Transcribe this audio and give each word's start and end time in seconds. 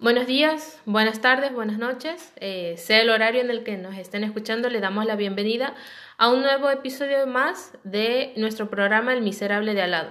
Buenos 0.00 0.26
días, 0.26 0.80
buenas 0.86 1.20
tardes, 1.20 1.52
buenas 1.52 1.76
noches. 1.76 2.32
Eh, 2.36 2.76
sea 2.78 3.02
el 3.02 3.10
horario 3.10 3.42
en 3.42 3.50
el 3.50 3.64
que 3.64 3.76
nos 3.76 3.98
estén 3.98 4.24
escuchando, 4.24 4.70
le 4.70 4.80
damos 4.80 5.04
la 5.04 5.14
bienvenida 5.14 5.74
a 6.16 6.30
un 6.30 6.40
nuevo 6.40 6.70
episodio 6.70 7.26
más 7.26 7.76
de 7.84 8.32
nuestro 8.36 8.70
programa 8.70 9.12
El 9.12 9.20
Miserable 9.20 9.74
de 9.74 9.82
Alado. 9.82 10.08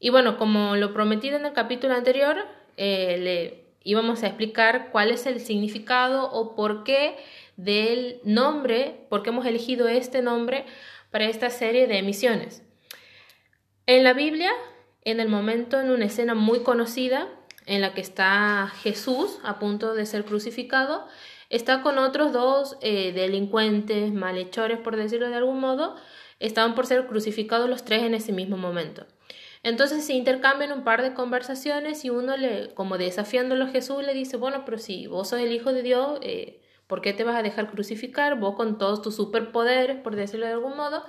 Y 0.00 0.10
bueno, 0.10 0.36
como 0.36 0.74
lo 0.74 0.92
prometido 0.92 1.36
en 1.36 1.46
el 1.46 1.52
capítulo 1.52 1.94
anterior, 1.94 2.38
eh, 2.76 3.16
le 3.20 3.64
íbamos 3.84 4.24
a 4.24 4.26
explicar 4.26 4.88
cuál 4.90 5.12
es 5.12 5.26
el 5.26 5.38
significado 5.38 6.28
o 6.32 6.56
por 6.56 6.82
qué 6.82 7.14
del 7.56 8.18
nombre, 8.24 9.06
por 9.10 9.22
qué 9.22 9.30
hemos 9.30 9.46
elegido 9.46 9.86
este 9.86 10.22
nombre 10.22 10.64
para 11.12 11.26
esta 11.26 11.50
serie 11.50 11.86
de 11.86 11.98
emisiones. 11.98 12.64
En 13.86 14.02
la 14.02 14.12
Biblia, 14.12 14.50
en 15.04 15.20
el 15.20 15.28
momento, 15.28 15.80
en 15.80 15.90
una 15.90 16.06
escena 16.06 16.34
muy 16.34 16.64
conocida, 16.64 17.28
en 17.66 17.80
la 17.80 17.94
que 17.94 18.00
está 18.00 18.72
Jesús 18.82 19.38
a 19.42 19.58
punto 19.58 19.94
de 19.94 20.06
ser 20.06 20.24
crucificado, 20.24 21.06
está 21.50 21.82
con 21.82 21.98
otros 21.98 22.32
dos 22.32 22.76
eh, 22.80 23.12
delincuentes, 23.12 24.12
malhechores, 24.12 24.78
por 24.78 24.96
decirlo 24.96 25.28
de 25.28 25.36
algún 25.36 25.60
modo, 25.60 25.96
estaban 26.40 26.74
por 26.74 26.86
ser 26.86 27.06
crucificados 27.06 27.68
los 27.68 27.84
tres 27.84 28.02
en 28.02 28.14
ese 28.14 28.32
mismo 28.32 28.56
momento. 28.56 29.06
Entonces 29.62 30.04
se 30.04 30.12
intercambian 30.12 30.72
un 30.72 30.84
par 30.84 31.00
de 31.02 31.14
conversaciones 31.14 32.04
y 32.04 32.10
uno 32.10 32.36
le, 32.36 32.74
como 32.74 32.98
desafiándolo 32.98 33.64
a 33.64 33.68
Jesús, 33.68 34.04
le 34.04 34.12
dice, 34.12 34.36
bueno, 34.36 34.64
pero 34.66 34.78
si 34.78 35.06
vos 35.06 35.30
sos 35.30 35.40
el 35.40 35.52
Hijo 35.52 35.72
de 35.72 35.82
Dios, 35.82 36.18
eh, 36.20 36.60
¿por 36.86 37.00
qué 37.00 37.14
te 37.14 37.24
vas 37.24 37.36
a 37.36 37.42
dejar 37.42 37.70
crucificar? 37.70 38.38
Vos 38.38 38.56
con 38.56 38.76
todos 38.76 39.00
tus 39.00 39.16
superpoderes, 39.16 39.96
por 39.96 40.16
decirlo 40.16 40.44
de 40.44 40.52
algún 40.52 40.76
modo, 40.76 41.02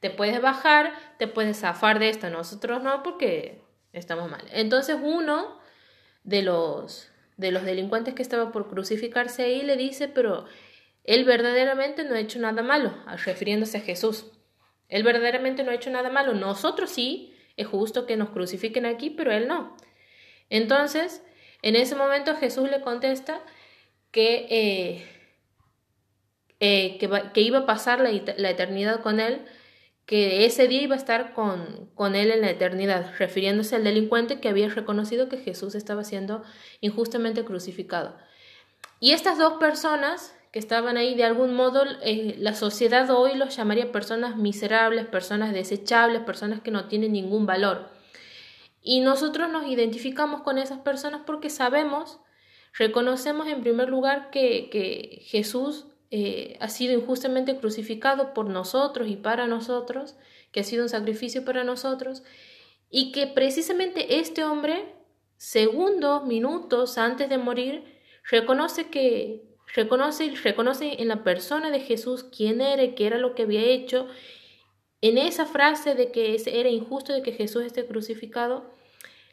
te 0.00 0.10
puedes 0.10 0.42
bajar, 0.42 0.92
te 1.18 1.28
puedes 1.28 1.60
zafar 1.60 2.00
de 2.00 2.08
esto, 2.08 2.28
nosotros 2.28 2.82
no, 2.82 3.04
porque 3.04 3.62
estamos 3.92 4.28
mal. 4.28 4.42
Entonces 4.50 4.96
uno 5.00 5.61
de 6.24 6.42
los, 6.42 7.10
de 7.36 7.50
los 7.50 7.64
delincuentes 7.64 8.14
que 8.14 8.22
estaba 8.22 8.52
por 8.52 8.68
crucificarse 8.68 9.42
ahí 9.42 9.62
le 9.62 9.76
dice, 9.76 10.08
pero 10.08 10.46
él 11.04 11.24
verdaderamente 11.24 12.04
no 12.04 12.14
ha 12.14 12.20
hecho 12.20 12.38
nada 12.38 12.62
malo, 12.62 12.94
refiriéndose 13.24 13.78
a 13.78 13.80
Jesús. 13.80 14.26
Él 14.88 15.02
verdaderamente 15.02 15.64
no 15.64 15.70
ha 15.70 15.74
hecho 15.74 15.90
nada 15.90 16.10
malo. 16.10 16.34
Nosotros 16.34 16.90
sí, 16.90 17.34
es 17.56 17.66
justo 17.66 18.06
que 18.06 18.16
nos 18.16 18.30
crucifiquen 18.30 18.86
aquí, 18.86 19.10
pero 19.10 19.32
él 19.32 19.48
no. 19.48 19.76
Entonces, 20.50 21.22
en 21.62 21.76
ese 21.76 21.94
momento 21.94 22.36
Jesús 22.36 22.70
le 22.70 22.82
contesta 22.82 23.42
que, 24.10 24.46
eh, 24.50 25.06
eh, 26.60 26.98
que, 27.32 27.40
iba 27.40 27.60
a 27.60 27.66
pasar 27.66 28.00
la, 28.00 28.10
la 28.36 28.50
eternidad 28.50 29.00
con 29.00 29.18
él 29.18 29.46
que 30.06 30.44
ese 30.44 30.68
día 30.68 30.82
iba 30.82 30.94
a 30.94 30.98
estar 30.98 31.32
con, 31.32 31.88
con 31.94 32.14
él 32.14 32.30
en 32.30 32.40
la 32.40 32.50
eternidad, 32.50 33.12
refiriéndose 33.18 33.76
al 33.76 33.84
delincuente 33.84 34.40
que 34.40 34.48
había 34.48 34.68
reconocido 34.68 35.28
que 35.28 35.38
Jesús 35.38 35.74
estaba 35.74 36.04
siendo 36.04 36.42
injustamente 36.80 37.44
crucificado. 37.44 38.16
Y 39.00 39.12
estas 39.12 39.38
dos 39.38 39.54
personas 39.54 40.34
que 40.52 40.58
estaban 40.58 40.98
ahí, 40.98 41.14
de 41.14 41.24
algún 41.24 41.54
modo, 41.54 41.84
eh, 42.02 42.36
la 42.38 42.54
sociedad 42.54 43.10
hoy 43.10 43.36
los 43.36 43.56
llamaría 43.56 43.90
personas 43.90 44.36
miserables, 44.36 45.06
personas 45.06 45.52
desechables, 45.52 46.22
personas 46.22 46.60
que 46.60 46.70
no 46.70 46.88
tienen 46.88 47.12
ningún 47.12 47.46
valor. 47.46 47.88
Y 48.82 49.00
nosotros 49.00 49.50
nos 49.50 49.66
identificamos 49.66 50.42
con 50.42 50.58
esas 50.58 50.80
personas 50.80 51.22
porque 51.24 51.48
sabemos, 51.48 52.20
reconocemos 52.74 53.46
en 53.46 53.62
primer 53.62 53.88
lugar 53.88 54.30
que, 54.30 54.68
que 54.70 55.22
Jesús 55.24 55.86
eh, 56.14 56.58
ha 56.60 56.68
sido 56.68 56.92
injustamente 56.92 57.56
crucificado 57.56 58.34
por 58.34 58.50
nosotros 58.50 59.08
y 59.08 59.16
para 59.16 59.46
nosotros, 59.46 60.14
que 60.52 60.60
ha 60.60 60.62
sido 60.62 60.82
un 60.82 60.90
sacrificio 60.90 61.42
para 61.42 61.64
nosotros, 61.64 62.22
y 62.90 63.12
que 63.12 63.26
precisamente 63.26 64.18
este 64.20 64.44
hombre, 64.44 64.94
segundos, 65.38 66.26
minutos 66.26 66.98
antes 66.98 67.30
de 67.30 67.38
morir, 67.38 67.84
reconoce 68.30 68.90
que 68.90 69.42
reconoce, 69.74 70.34
reconoce 70.44 71.00
en 71.00 71.08
la 71.08 71.24
persona 71.24 71.70
de 71.70 71.80
Jesús 71.80 72.24
quién 72.24 72.60
era 72.60 72.84
y 72.84 72.94
qué 72.94 73.06
era 73.06 73.16
lo 73.16 73.34
que 73.34 73.44
había 73.44 73.62
hecho. 73.62 74.06
En 75.00 75.16
esa 75.16 75.46
frase 75.46 75.94
de 75.94 76.12
que 76.12 76.36
era 76.44 76.68
injusto 76.68 77.14
de 77.14 77.22
que 77.22 77.32
Jesús 77.32 77.64
esté 77.64 77.86
crucificado, 77.86 78.70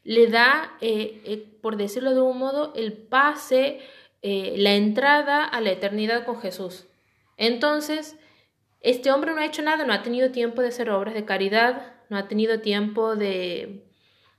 le 0.05 0.27
da, 0.27 0.77
eh, 0.79 1.21
eh, 1.25 1.45
por 1.61 1.75
decirlo 1.75 2.13
de 2.13 2.21
un 2.21 2.37
modo, 2.37 2.71
el 2.73 2.93
pase 2.93 3.81
eh, 4.21 4.55
la 4.57 4.73
entrada 4.75 5.43
a 5.45 5.61
la 5.61 5.71
eternidad 5.71 6.25
con 6.25 6.41
Jesús. 6.41 6.87
Entonces, 7.37 8.17
este 8.81 9.11
hombre 9.11 9.33
no 9.33 9.41
ha 9.41 9.45
hecho 9.45 9.61
nada, 9.61 9.85
no 9.85 9.93
ha 9.93 10.03
tenido 10.03 10.31
tiempo 10.31 10.61
de 10.61 10.69
hacer 10.69 10.89
obras 10.89 11.13
de 11.13 11.25
caridad, 11.25 11.93
no 12.09 12.17
ha 12.17 12.27
tenido 12.27 12.59
tiempo 12.59 13.15
de, 13.15 13.85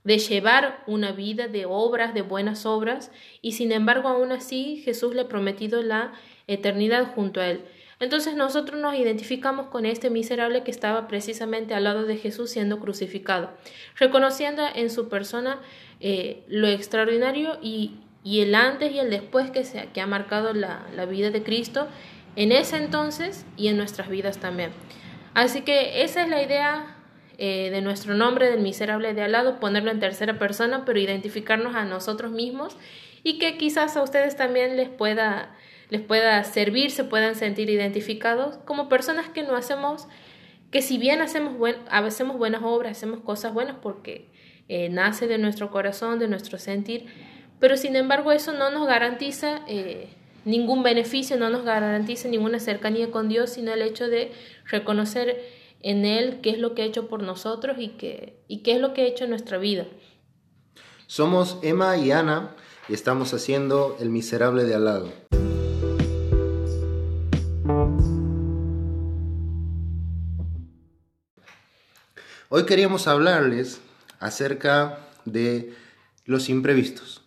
de 0.03 0.17
llevar 0.17 0.83
una 0.87 1.11
vida 1.11 1.47
de 1.47 1.65
obras, 1.65 2.13
de 2.13 2.21
buenas 2.21 2.65
obras, 2.65 3.11
y 3.41 3.53
sin 3.53 3.71
embargo 3.71 4.09
aún 4.09 4.31
así 4.31 4.81
Jesús 4.83 5.15
le 5.15 5.21
ha 5.21 5.27
prometido 5.27 5.81
la 5.81 6.13
eternidad 6.47 7.13
junto 7.13 7.39
a 7.39 7.47
él. 7.47 7.65
Entonces 7.99 8.35
nosotros 8.35 8.81
nos 8.81 8.95
identificamos 8.95 9.67
con 9.67 9.85
este 9.85 10.09
miserable 10.09 10.63
que 10.63 10.71
estaba 10.71 11.07
precisamente 11.07 11.75
al 11.75 11.83
lado 11.83 12.05
de 12.05 12.17
Jesús 12.17 12.49
siendo 12.49 12.79
crucificado, 12.79 13.51
reconociendo 13.95 14.63
en 14.73 14.89
su 14.89 15.07
persona 15.07 15.59
eh, 15.99 16.43
lo 16.47 16.67
extraordinario 16.67 17.59
y 17.61 17.99
y 18.23 18.41
el 18.41 18.53
antes 18.55 18.91
y 18.91 18.99
el 18.99 19.09
después 19.09 19.49
que, 19.51 19.63
se, 19.63 19.87
que 19.87 20.01
ha 20.01 20.07
marcado 20.07 20.53
la, 20.53 20.85
vida 21.09 21.31
de 21.31 21.43
Cristo 21.43 21.87
en 22.35 22.51
ese 22.51 22.77
entonces 22.77 23.45
y 23.57 23.67
en 23.67 23.77
nuestras 23.77 24.09
vidas 24.09 24.37
también. 24.37 24.71
Así 25.33 25.61
que 25.61 26.03
esa 26.03 26.23
es 26.23 26.29
la 26.29 26.41
idea 26.43 26.97
eh, 27.37 27.69
de 27.71 27.81
nuestro 27.81 28.13
nombre 28.13 28.49
del 28.49 28.61
miserable 28.61 29.13
de 29.13 29.23
al 29.23 29.31
lado, 29.31 29.59
ponerlo 29.59 29.91
en 29.91 29.99
tercera 29.99 30.37
persona, 30.37 30.85
pero 30.85 30.99
identificarnos 30.99 31.75
a 31.75 31.85
nosotros 31.85 32.31
mismos 32.31 32.77
y 33.23 33.39
que 33.39 33.57
quizás 33.57 33.97
a 33.97 34.03
ustedes 34.03 34.35
también 34.35 34.77
les 34.77 34.89
pueda, 34.89 35.55
les 35.89 36.01
pueda 36.01 36.43
servir, 36.43 36.91
se 36.91 37.03
puedan 37.03 37.35
sentir 37.35 37.69
identificados 37.69 38.57
como 38.65 38.89
personas 38.89 39.29
que 39.29 39.43
no 39.43 39.55
hacemos, 39.55 40.07
que 40.69 40.81
si 40.81 40.97
bien 40.97 41.21
hacemos, 41.21 41.57
buen, 41.57 41.75
hacemos 41.89 42.37
buenas 42.37 42.61
obras, 42.63 42.97
hacemos 42.97 43.19
cosas 43.21 43.53
buenas 43.53 43.77
porque 43.81 44.29
eh, 44.69 44.89
nace 44.89 45.27
de 45.27 45.37
nuestro 45.37 45.71
corazón, 45.71 46.19
de 46.19 46.27
nuestro 46.27 46.57
sentir, 46.57 47.07
pero 47.61 47.77
sin 47.77 47.95
embargo 47.95 48.31
eso 48.31 48.53
no 48.53 48.71
nos 48.71 48.87
garantiza 48.87 49.61
eh, 49.67 50.09
ningún 50.45 50.81
beneficio, 50.81 51.37
no 51.37 51.51
nos 51.51 51.63
garantiza 51.63 52.27
ninguna 52.27 52.59
cercanía 52.59 53.11
con 53.11 53.29
Dios, 53.29 53.51
sino 53.51 53.71
el 53.71 53.83
hecho 53.83 54.07
de 54.07 54.31
reconocer 54.65 55.39
en 55.81 56.03
Él 56.03 56.39
qué 56.41 56.49
es 56.49 56.57
lo 56.57 56.73
que 56.73 56.81
ha 56.81 56.85
hecho 56.85 57.07
por 57.07 57.21
nosotros 57.21 57.77
y 57.79 57.89
qué, 57.89 58.43
y 58.47 58.63
qué 58.63 58.73
es 58.73 58.81
lo 58.81 58.95
que 58.95 59.03
ha 59.03 59.05
hecho 59.05 59.25
en 59.25 59.29
nuestra 59.29 59.59
vida. 59.59 59.85
Somos 61.05 61.59
Emma 61.61 61.95
y 61.97 62.11
Ana 62.11 62.55
y 62.89 62.95
estamos 62.95 63.31
haciendo 63.35 63.95
El 63.99 64.09
Miserable 64.09 64.63
de 64.63 64.73
al 64.73 64.85
lado. 64.85 65.11
Hoy 72.49 72.65
queríamos 72.65 73.07
hablarles 73.07 73.81
acerca 74.19 74.97
de 75.25 75.75
los 76.25 76.49
imprevistos. 76.49 77.20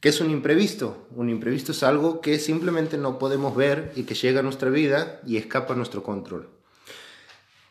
¿Qué 0.00 0.10
es 0.10 0.20
un 0.20 0.30
imprevisto? 0.30 1.08
Un 1.16 1.28
imprevisto 1.28 1.72
es 1.72 1.82
algo 1.82 2.20
que 2.20 2.38
simplemente 2.38 2.96
no 2.96 3.18
podemos 3.18 3.56
ver 3.56 3.92
y 3.96 4.04
que 4.04 4.14
llega 4.14 4.40
a 4.40 4.42
nuestra 4.44 4.70
vida 4.70 5.20
y 5.26 5.38
escapa 5.38 5.74
a 5.74 5.76
nuestro 5.76 6.04
control. 6.04 6.48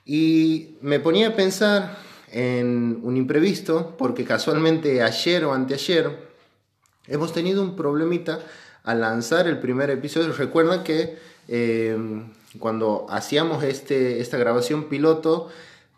Y 0.06 0.76
me 0.82 1.00
ponía 1.00 1.30
a 1.30 1.36
pensar 1.38 1.98
en 2.30 3.00
un 3.04 3.16
imprevisto 3.16 3.96
porque 3.98 4.26
casualmente 4.26 5.02
ayer 5.02 5.46
o 5.46 5.54
anteayer 5.54 6.28
hemos 7.08 7.32
tenido 7.32 7.64
un 7.64 7.78
problemita 7.78 8.40
al 8.84 9.00
lanzar 9.00 9.48
el 9.48 9.60
primer 9.60 9.90
episodio. 9.90 10.34
Recuerdan 10.34 10.84
que 10.84 11.18
eh, 11.48 11.98
cuando 12.60 13.06
hacíamos 13.10 13.64
este, 13.64 14.20
esta 14.20 14.38
grabación 14.38 14.90
piloto, 14.90 15.48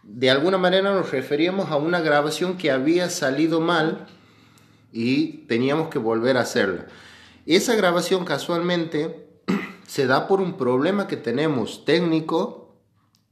de 0.04 0.30
alguna 0.30 0.60
manera 0.60 0.94
nos 0.94 1.10
referíamos 1.10 1.72
a 1.72 1.78
una 1.78 2.02
grabación 2.02 2.58
que 2.58 2.70
había 2.70 3.10
salido 3.10 3.62
mal 3.62 4.06
y 4.92 5.46
teníamos 5.48 5.90
que 5.90 6.00
volver 6.00 6.38
a 6.38 6.42
hacerla. 6.42 6.88
Esa 7.46 7.76
grabación 7.76 8.26
casualmente 8.26 9.28
se 9.88 10.08
da 10.08 10.28
por 10.28 10.42
un 10.42 10.58
problema 10.58 11.08
que 11.08 11.18
tenemos 11.18 11.86
técnico 11.86 12.76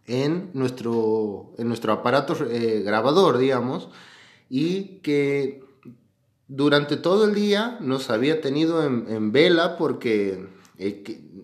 en 0.06 0.52
nuestro, 0.54 1.54
en 1.58 1.68
nuestro 1.68 1.94
aparato 1.94 2.36
eh, 2.50 2.82
grabador, 2.84 3.38
digamos, 3.38 3.90
y 4.50 5.00
que 5.00 5.64
durante 6.48 6.96
todo 6.96 7.26
el 7.26 7.36
día 7.36 7.78
nos 7.82 8.10
había 8.10 8.40
tenido 8.40 8.86
en, 8.86 9.32
vela 9.34 9.78
porque 9.78 10.48
eh, 10.78 11.04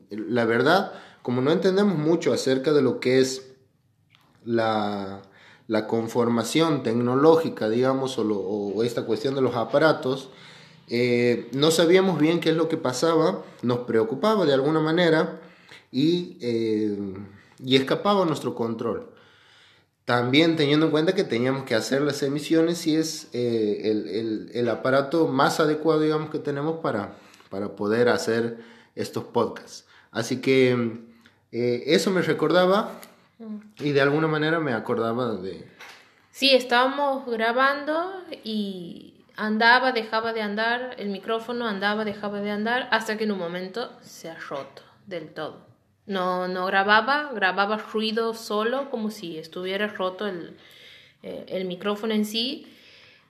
la 0.10 0.46
verdad, 0.46 0.94
como 1.22 1.42
no 1.42 1.52
entendemos 1.52 1.98
mucho 1.98 2.32
acerca 2.32 2.72
de 2.72 2.82
lo 2.82 3.02
que 3.02 3.20
es 3.20 3.54
la, 4.46 5.22
la 5.68 5.88
conformación 5.88 6.84
tecnológica, 6.84 7.70
digamos, 7.70 8.18
o, 8.18 8.84
esta 8.84 9.06
cuestión 9.06 9.36
de 9.36 9.42
los 9.42 9.56
aparatos, 9.56 10.30
eh, 10.90 11.50
no 11.54 11.72
sabíamos 11.72 12.20
bien 12.20 12.40
qué 12.40 12.50
es 12.50 12.58
lo 12.58 12.68
que 12.68 12.78
pasaba, 12.78 13.44
nos 13.62 13.80
preocupaba 13.80 14.46
de 14.46 14.54
alguna 14.54 14.82
manera 14.82 15.42
y, 15.92 16.38
eh, 16.42 16.98
y 17.64 17.76
escapaba 17.78 18.24
a 18.24 18.26
nuestro 18.26 18.56
control. 18.56 19.10
también 20.06 20.58
teniendo 20.58 20.88
en 20.88 20.92
cuenta 20.92 21.16
que 21.16 21.24
teníamos 21.24 21.64
que 21.64 21.76
hacer 21.76 22.02
las 22.02 22.24
emisiones 22.24 22.86
y 22.88 22.98
es 22.98 23.30
eh, 23.32 23.84
el, 23.86 24.52
el, 24.54 24.70
aparato 24.70 25.30
más 25.30 25.62
adecuado, 25.62 26.02
digamos, 26.02 26.30
que 26.30 26.40
tenemos 26.40 26.80
para, 26.82 27.16
para 27.50 27.78
poder 27.78 28.10
hacer 28.10 28.58
estos 28.96 29.24
podcasts. 29.24 29.86
Así 30.12 30.42
que 30.42 31.00
eso 31.52 32.12
me 32.12 32.22
recordaba 32.22 33.00
y 33.80 33.92
de 33.92 34.02
alguna 34.02 34.28
manera 34.28 34.60
me 34.60 34.74
acordaba 34.74 35.36
de... 35.36 35.68
Sí, 36.32 36.54
estábamos 36.54 37.26
grabando 37.28 38.12
y 38.44 39.14
andaba, 39.36 39.92
dejaba 39.92 40.34
de 40.34 40.42
andar, 40.42 40.96
el 40.98 41.10
micrófono 41.10 41.68
andaba, 41.68 42.06
dejaba 42.06 42.42
de 42.42 42.52
andar, 42.52 42.88
hasta 42.92 43.18
que 43.18 43.26
en 43.26 43.32
un 43.32 43.40
momento 43.40 43.92
se 44.02 44.30
ha 44.30 44.36
roto 44.36 44.82
del 45.06 45.30
todo. 45.34 45.66
No, 46.06 46.48
no 46.48 46.66
grababa, 46.66 47.32
grababa 47.34 47.78
ruido 47.78 48.34
solo, 48.34 48.90
como 48.90 49.10
si 49.10 49.38
estuviera 49.38 49.88
roto 49.88 50.28
el, 50.28 50.58
eh, 51.22 51.46
el 51.48 51.66
micrófono 51.66 52.14
en 52.14 52.26
sí. 52.26 52.68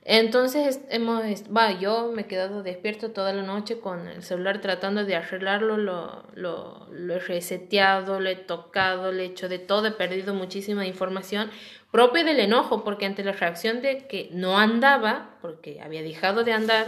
Entonces 0.05 0.81
hemos, 0.89 1.23
va, 1.55 1.79
yo 1.79 2.11
me 2.11 2.23
he 2.23 2.25
quedado 2.25 2.61
despierto 2.61 3.11
toda 3.11 3.31
la 3.31 3.43
noche 3.43 3.79
con 3.79 4.07
el 4.09 4.21
celular 4.21 4.59
tratando 4.59 5.05
de 5.05 5.15
arreglarlo, 5.15 5.77
lo, 5.77 6.25
lo, 6.33 6.87
lo, 6.91 7.15
he 7.15 7.19
reseteado, 7.19 8.19
lo 8.19 8.29
he 8.29 8.35
tocado, 8.35 9.13
le 9.13 9.23
he 9.23 9.27
hecho 9.27 9.47
de 9.47 9.59
todo, 9.59 9.87
he 9.87 9.91
perdido 9.91 10.33
muchísima 10.33 10.85
información 10.85 11.49
propia 11.89 12.25
del 12.25 12.41
enojo, 12.41 12.83
porque 12.83 13.05
ante 13.05 13.23
la 13.23 13.31
reacción 13.31 13.81
de 13.81 14.05
que 14.07 14.27
no 14.33 14.57
andaba, 14.57 15.37
porque 15.41 15.79
había 15.79 16.01
dejado 16.01 16.43
de 16.43 16.51
andar, 16.51 16.87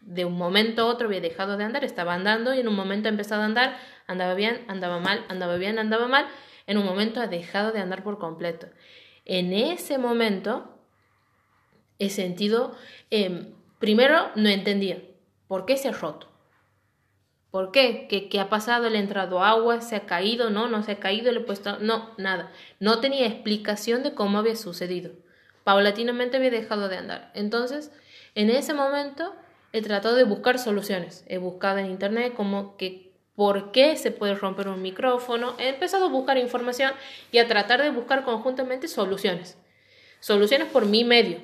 de 0.00 0.24
un 0.24 0.36
momento 0.36 0.82
a 0.82 0.86
otro 0.86 1.06
había 1.06 1.20
dejado 1.20 1.56
de 1.56 1.64
andar, 1.64 1.84
estaba 1.84 2.14
andando 2.14 2.52
y 2.52 2.60
en 2.60 2.68
un 2.68 2.74
momento 2.74 3.08
ha 3.08 3.10
empezado 3.10 3.42
a 3.42 3.44
andar, 3.44 3.76
andaba 4.08 4.34
bien, 4.34 4.64
andaba 4.66 4.98
mal, 4.98 5.24
andaba 5.28 5.56
bien, 5.56 5.78
andaba 5.78 6.08
mal, 6.08 6.26
en 6.66 6.78
un 6.78 6.84
momento 6.84 7.20
ha 7.20 7.28
dejado 7.28 7.70
de 7.70 7.78
andar 7.78 8.02
por 8.02 8.18
completo. 8.18 8.66
En 9.24 9.52
ese 9.52 9.98
momento 9.98 10.75
he 11.98 12.10
sentido, 12.10 12.74
em, 13.10 13.52
primero 13.78 14.30
no 14.34 14.48
entendía 14.48 15.02
por 15.48 15.66
qué 15.66 15.76
se 15.76 15.88
ha 15.88 15.92
roto. 15.92 16.28
¿Por 17.50 17.70
qué? 17.70 18.06
¿Qué, 18.08 18.28
¿Qué, 18.28 18.38
ha 18.40 18.50
pasado? 18.50 18.90
¿Le 18.90 18.98
ha 18.98 19.00
entrado 19.00 19.42
agua? 19.42 19.80
¿Se 19.80 19.96
ha 19.96 20.04
caído? 20.04 20.50
No, 20.50 20.68
no 20.68 20.82
se 20.82 20.92
ha 20.92 20.98
caído, 20.98 21.32
le 21.32 21.40
he 21.40 21.44
puesto... 21.44 21.78
No, 21.78 22.10
nada. 22.18 22.52
No 22.80 23.00
tenía 23.00 23.26
explicación 23.26 24.02
de 24.02 24.14
cómo 24.14 24.38
había 24.38 24.56
sucedido. 24.56 25.12
Paulatinamente 25.64 26.36
había 26.36 26.50
dejado 26.50 26.88
de 26.88 26.98
andar. 26.98 27.30
Entonces, 27.34 27.92
en 28.34 28.50
ese 28.50 28.74
momento 28.74 29.34
he 29.72 29.80
tratado 29.80 30.16
de 30.16 30.24
buscar 30.24 30.58
soluciones. 30.58 31.24
He 31.28 31.38
buscado 31.38 31.78
en 31.78 31.86
internet 31.86 32.34
como 32.34 32.76
que 32.76 33.12
por 33.34 33.72
qué 33.72 33.96
se 33.96 34.10
puede 34.10 34.34
romper 34.34 34.68
un 34.68 34.82
micrófono. 34.82 35.54
He 35.58 35.68
empezado 35.68 36.06
a 36.06 36.10
buscar 36.10 36.36
información 36.38 36.92
y 37.32 37.38
a 37.38 37.48
tratar 37.48 37.82
de 37.82 37.90
buscar 37.90 38.24
conjuntamente 38.24 38.88
soluciones. 38.88 39.56
Soluciones 40.20 40.68
por 40.68 40.86
mi 40.86 41.04
medio. 41.04 41.40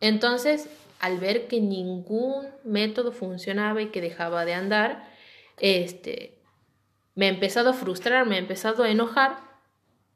Entonces, 0.00 0.68
al 0.98 1.18
ver 1.18 1.46
que 1.46 1.60
ningún 1.60 2.48
método 2.64 3.12
funcionaba 3.12 3.80
y 3.82 3.86
que 3.86 4.00
dejaba 4.00 4.44
de 4.44 4.54
andar, 4.54 5.08
este, 5.58 6.38
me 7.14 7.26
he 7.26 7.28
empezado 7.28 7.70
a 7.70 7.74
frustrar, 7.74 8.26
me 8.26 8.36
he 8.36 8.38
empezado 8.38 8.82
a 8.82 8.90
enojar 8.90 9.38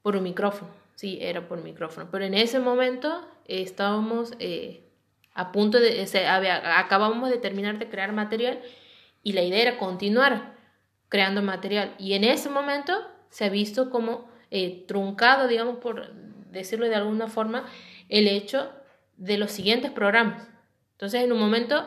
por 0.03 0.17
un 0.17 0.23
micrófono. 0.23 0.71
Sí, 0.95 1.19
era 1.21 1.49
por 1.49 1.63
micrófono. 1.63 2.09
Pero 2.11 2.25
en 2.25 2.35
ese 2.35 2.61
momento 2.61 3.27
estábamos 3.47 4.33
eh, 4.39 4.85
a 5.35 5.53
punto 5.53 5.81
de, 5.81 6.07
acabamos 6.77 7.31
de 7.31 7.39
terminar 7.39 7.79
de 7.79 7.89
crear 7.89 8.13
material 8.13 8.61
y 9.23 9.33
la 9.33 9.43
idea 9.43 9.63
era 9.63 9.79
continuar 9.79 10.55
creando 11.09 11.43
material. 11.43 11.95
Y 11.99 12.15
en 12.15 12.25
ese 12.25 12.49
momento 12.49 12.93
se 13.31 13.45
ha 13.45 13.49
visto 13.49 13.91
como 13.91 14.29
eh, 14.51 14.85
truncado, 14.87 15.49
digamos, 15.49 15.79
por 15.79 16.13
decirlo 16.51 16.87
de 16.87 16.95
alguna 16.95 17.27
forma, 17.27 17.67
el 18.09 18.29
hecho 18.29 18.71
de 19.17 19.39
los 19.39 19.51
siguientes 19.53 19.91
programas. 19.91 20.49
Entonces, 20.93 21.23
en 21.23 21.33
un 21.33 21.39
momento 21.39 21.85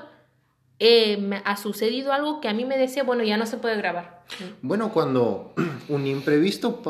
eh, 0.80 1.18
me 1.18 1.42
ha 1.44 1.58
sucedido 1.58 2.14
algo 2.14 2.40
que 2.40 2.50
a 2.50 2.54
mí 2.54 2.64
me 2.64 2.78
decía, 2.78 3.04
bueno, 3.04 3.24
ya 3.24 3.38
no 3.38 3.46
se 3.46 3.58
puede 3.58 3.78
grabar. 3.78 4.24
Bueno, 4.62 4.92
cuando 4.94 5.54
un 5.90 6.06
imprevisto 6.06 6.82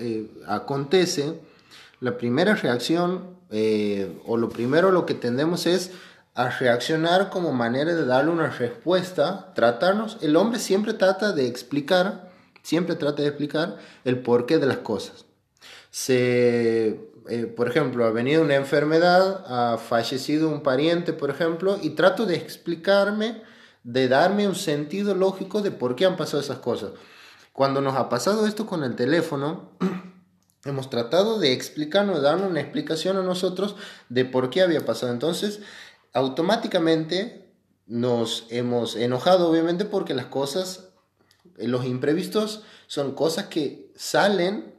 eh, 0.00 0.30
acontece, 0.46 1.40
la 2.00 2.16
primera 2.16 2.54
reacción, 2.54 3.36
eh, 3.50 4.20
o 4.26 4.36
lo 4.36 4.48
primero 4.48 4.90
lo 4.90 5.06
que 5.06 5.14
tendemos 5.14 5.66
es 5.66 5.92
a 6.34 6.48
reaccionar 6.48 7.30
como 7.30 7.52
manera 7.52 7.94
de 7.94 8.04
darle 8.04 8.30
una 8.30 8.50
respuesta, 8.50 9.52
tratarnos, 9.54 10.18
el 10.22 10.36
hombre 10.36 10.58
siempre 10.58 10.94
trata 10.94 11.32
de 11.32 11.46
explicar, 11.46 12.30
siempre 12.62 12.96
trata 12.96 13.22
de 13.22 13.28
explicar 13.28 13.76
el 14.04 14.20
porqué 14.20 14.58
de 14.58 14.66
las 14.66 14.78
cosas. 14.78 15.26
Se 15.90 17.09
eh, 17.28 17.46
por 17.46 17.68
ejemplo, 17.68 18.04
ha 18.04 18.10
venido 18.10 18.42
una 18.42 18.54
enfermedad, 18.54 19.44
ha 19.46 19.78
fallecido 19.78 20.48
un 20.48 20.62
pariente, 20.62 21.12
por 21.12 21.30
ejemplo, 21.30 21.78
y 21.80 21.90
trato 21.90 22.26
de 22.26 22.36
explicarme, 22.36 23.42
de 23.82 24.08
darme 24.08 24.46
un 24.46 24.54
sentido 24.54 25.14
lógico 25.14 25.62
de 25.62 25.70
por 25.70 25.96
qué 25.96 26.06
han 26.06 26.16
pasado 26.16 26.42
esas 26.42 26.58
cosas. 26.58 26.92
Cuando 27.52 27.80
nos 27.80 27.96
ha 27.96 28.08
pasado 28.08 28.46
esto 28.46 28.66
con 28.66 28.84
el 28.84 28.96
teléfono, 28.96 29.72
hemos 30.64 30.90
tratado 30.90 31.38
de 31.38 31.52
explicarnos, 31.52 32.22
darnos 32.22 32.50
una 32.50 32.60
explicación 32.60 33.16
a 33.16 33.22
nosotros 33.22 33.76
de 34.08 34.24
por 34.24 34.50
qué 34.50 34.62
había 34.62 34.84
pasado. 34.84 35.12
Entonces, 35.12 35.60
automáticamente 36.12 37.52
nos 37.86 38.46
hemos 38.50 38.96
enojado, 38.96 39.50
obviamente, 39.50 39.84
porque 39.84 40.14
las 40.14 40.26
cosas, 40.26 40.90
los 41.56 41.84
imprevistos 41.84 42.62
son 42.86 43.14
cosas 43.14 43.46
que 43.46 43.92
salen 43.96 44.74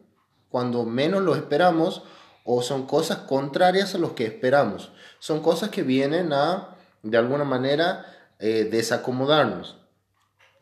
cuando 0.50 0.86
menos 0.86 1.22
lo 1.22 1.36
esperamos 1.36 2.04
o 2.44 2.62
son 2.62 2.86
cosas 2.86 3.20
contrarias 3.20 3.96
a 3.96 3.98
lo 3.98 4.16
que 4.16 4.26
esperamos. 4.26 4.92
Son 5.20 5.42
cosas 5.42 5.70
que 5.70 5.84
vienen 5.84 6.34
a, 6.34 6.76
de 7.04 7.18
alguna 7.18 7.44
manera, 7.44 8.06
eh, 8.40 8.68
desacomodarnos. 8.72 9.78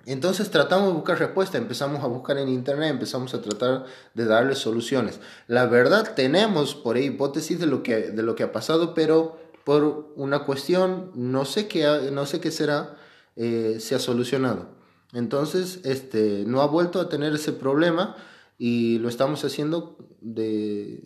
Entonces 0.05 0.49
tratamos 0.49 0.87
de 0.87 0.93
buscar 0.93 1.19
respuesta, 1.19 1.57
empezamos 1.57 2.03
a 2.03 2.07
buscar 2.07 2.37
en 2.37 2.49
internet, 2.49 2.89
empezamos 2.89 3.33
a 3.33 3.41
tratar 3.41 3.85
de 4.13 4.25
darle 4.25 4.55
soluciones. 4.55 5.19
La 5.47 5.65
verdad 5.67 6.15
tenemos 6.15 6.73
por 6.73 6.95
ahí 6.95 7.05
hipótesis 7.05 7.59
de 7.59 7.67
lo 7.67 7.83
que, 7.83 8.11
de 8.11 8.23
lo 8.23 8.35
que 8.35 8.43
ha 8.43 8.51
pasado, 8.51 8.93
pero 8.93 9.37
por 9.63 10.13
una 10.15 10.45
cuestión, 10.45 11.11
no 11.13 11.45
sé 11.45 11.67
qué, 11.67 12.09
no 12.11 12.25
sé 12.25 12.39
qué 12.39 12.49
será, 12.49 12.95
eh, 13.35 13.77
se 13.79 13.93
ha 13.93 13.99
solucionado. 13.99 14.69
Entonces, 15.13 15.81
este, 15.83 16.43
no 16.45 16.61
ha 16.61 16.67
vuelto 16.67 16.99
a 16.99 17.09
tener 17.09 17.33
ese 17.33 17.51
problema 17.51 18.15
y 18.57 18.99
lo 18.99 19.09
estamos 19.09 19.43
haciendo 19.43 19.97
de, 20.21 21.03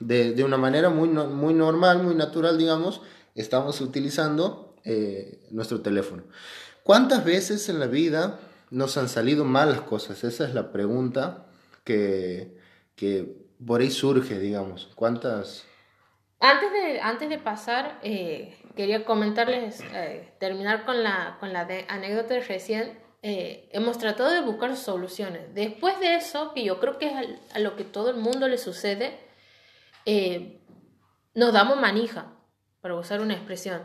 de, 0.00 0.44
una 0.44 0.56
manera 0.56 0.90
muy, 0.90 1.08
muy 1.08 1.54
normal, 1.54 2.02
muy 2.02 2.14
natural, 2.14 2.58
digamos, 2.58 3.00
estamos 3.34 3.80
utilizando 3.80 4.74
eh, 4.84 5.46
nuestro 5.50 5.80
teléfono. 5.80 6.24
¿Cuántas 6.82 7.24
veces 7.24 7.68
en 7.68 7.80
la 7.80 7.86
vida 7.86 8.38
nos 8.70 8.96
han 8.96 9.08
salido 9.08 9.44
malas 9.44 9.80
cosas? 9.82 10.22
Esa 10.24 10.46
es 10.46 10.54
la 10.54 10.70
pregunta 10.70 11.46
que, 11.84 12.56
que 12.94 13.36
por 13.64 13.80
ahí 13.80 13.90
surge, 13.90 14.38
digamos. 14.38 14.90
¿Cuántas? 14.94 15.64
Antes 16.40 16.70
de, 16.72 17.00
antes 17.00 17.28
de 17.28 17.38
pasar, 17.38 17.98
eh, 18.02 18.56
quería 18.76 19.04
comentarles, 19.04 19.80
eh, 19.94 20.32
terminar 20.38 20.84
con 20.84 21.02
la, 21.02 21.38
con 21.40 21.52
la 21.52 21.66
anécdota 21.88 22.34
de 22.34 22.40
recién. 22.40 22.98
hemos 23.22 23.98
tratado 23.98 24.30
de 24.30 24.42
buscar 24.42 24.76
soluciones. 24.76 25.52
Después 25.54 25.98
de 25.98 26.14
eso, 26.14 26.52
que 26.54 26.62
yo 26.62 26.78
creo 26.78 26.98
que 26.98 27.06
es 27.08 27.14
a 27.54 27.58
lo 27.58 27.74
que 27.74 27.82
todo 27.82 28.10
el 28.10 28.16
mundo 28.18 28.46
le 28.46 28.58
sucede, 28.58 29.25
eh, 30.06 30.62
nos 31.34 31.52
damos 31.52 31.78
manija, 31.78 32.32
para 32.80 32.94
usar 32.94 33.20
una 33.20 33.34
expresión. 33.34 33.82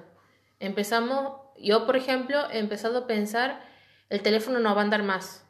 Empezamos, 0.60 1.42
yo 1.58 1.86
por 1.86 1.98
ejemplo, 1.98 2.50
he 2.52 2.60
empezado 2.60 3.00
a 3.00 3.08
pensar, 3.08 3.66
el 4.10 4.22
teléfono 4.22 4.60
no 4.60 4.76
va 4.76 4.82
a 4.82 4.84
andar 4.84 5.02
más, 5.02 5.46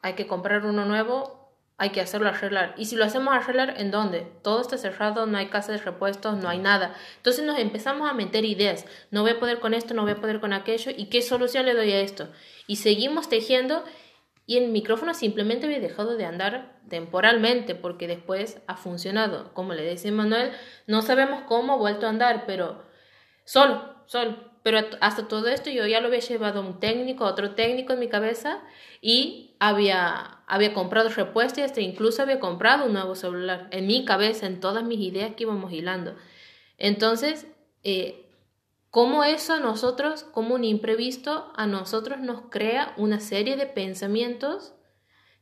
hay 0.00 0.14
que 0.14 0.26
comprar 0.26 0.64
uno 0.64 0.86
nuevo, 0.86 1.36
hay 1.78 1.90
que 1.90 2.00
hacerlo 2.00 2.28
arreglar. 2.28 2.74
Y 2.78 2.86
si 2.86 2.96
lo 2.96 3.04
hacemos 3.04 3.34
arreglar, 3.34 3.74
¿en 3.76 3.90
dónde? 3.90 4.26
Todo 4.42 4.62
está 4.62 4.78
cerrado, 4.78 5.26
no 5.26 5.36
hay 5.36 5.48
casa 5.48 5.72
de 5.72 5.78
repuestos, 5.78 6.38
no 6.38 6.48
hay 6.48 6.58
nada. 6.58 6.94
Entonces 7.18 7.44
nos 7.44 7.58
empezamos 7.58 8.08
a 8.08 8.14
meter 8.14 8.46
ideas. 8.46 8.86
No 9.10 9.20
voy 9.22 9.32
a 9.32 9.38
poder 9.38 9.60
con 9.60 9.74
esto, 9.74 9.92
no 9.92 10.02
voy 10.02 10.12
a 10.12 10.20
poder 10.20 10.40
con 10.40 10.54
aquello. 10.54 10.90
¿Y 10.96 11.06
qué 11.06 11.20
solución 11.20 11.66
le 11.66 11.74
doy 11.74 11.92
a 11.92 12.00
esto? 12.00 12.30
Y 12.66 12.76
seguimos 12.76 13.28
tejiendo 13.28 13.84
y 14.46 14.58
el 14.58 14.68
micrófono 14.70 15.12
simplemente 15.12 15.66
había 15.66 15.80
dejado 15.80 16.16
de 16.16 16.24
andar 16.24 16.78
temporalmente 16.88 17.74
porque 17.74 18.06
después 18.06 18.62
ha 18.68 18.76
funcionado. 18.76 19.52
Como 19.52 19.74
le 19.74 19.82
decía 19.82 20.12
Manuel, 20.12 20.52
no 20.86 21.02
sabemos 21.02 21.42
cómo 21.48 21.72
ha 21.74 21.76
vuelto 21.76 22.06
a 22.06 22.10
andar, 22.10 22.44
pero 22.46 22.84
solo, 23.44 23.96
solo. 24.06 24.56
Pero 24.62 24.80
hasta 25.00 25.28
todo 25.28 25.48
esto 25.48 25.70
yo 25.70 25.86
ya 25.86 26.00
lo 26.00 26.08
había 26.08 26.20
llevado 26.20 26.60
a 26.60 26.64
un 26.64 26.80
técnico, 26.80 27.24
a 27.24 27.30
otro 27.30 27.54
técnico 27.54 27.92
en 27.92 28.00
mi 28.00 28.08
cabeza 28.08 28.62
y 29.00 29.54
había, 29.60 30.40
había 30.46 30.74
comprado 30.74 31.08
repuestos 31.08 31.58
y 31.58 31.62
hasta 31.62 31.80
incluso 31.80 32.22
había 32.22 32.40
comprado 32.40 32.86
un 32.86 32.92
nuevo 32.92 33.14
celular 33.14 33.68
en 33.70 33.86
mi 33.86 34.04
cabeza, 34.04 34.46
en 34.46 34.60
todas 34.60 34.84
mis 34.84 35.00
ideas 35.00 35.34
que 35.36 35.44
íbamos 35.44 35.72
hilando. 35.72 36.16
Entonces, 36.78 37.46
eh, 37.84 38.25
cómo 38.96 39.24
eso 39.24 39.52
a 39.52 39.60
nosotros, 39.60 40.22
como 40.22 40.54
un 40.54 40.64
imprevisto, 40.64 41.52
a 41.54 41.66
nosotros 41.66 42.18
nos 42.18 42.48
crea 42.48 42.94
una 42.96 43.20
serie 43.20 43.54
de 43.54 43.66
pensamientos, 43.66 44.74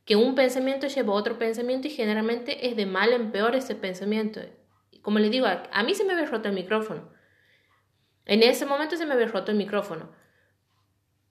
que 0.04 0.16
un 0.16 0.34
pensamiento 0.34 0.88
lleva 0.88 1.12
a 1.12 1.16
otro 1.16 1.38
pensamiento 1.38 1.86
y 1.86 1.92
generalmente 1.92 2.66
es 2.66 2.74
de 2.74 2.84
mal 2.84 3.12
en 3.12 3.30
peor 3.30 3.54
ese 3.54 3.76
pensamiento. 3.76 4.40
como 5.02 5.20
le 5.20 5.30
digo, 5.30 5.46
a, 5.46 5.82
mí 5.84 5.94
se 5.94 6.02
me 6.02 6.14
había 6.14 6.26
roto 6.26 6.48
el 6.48 6.56
micrófono. 6.56 7.08
En 8.24 8.42
ese 8.42 8.66
momento 8.66 8.96
se 8.96 9.06
me 9.06 9.14
había 9.14 9.28
roto 9.28 9.52
el 9.52 9.56
micrófono. 9.56 10.10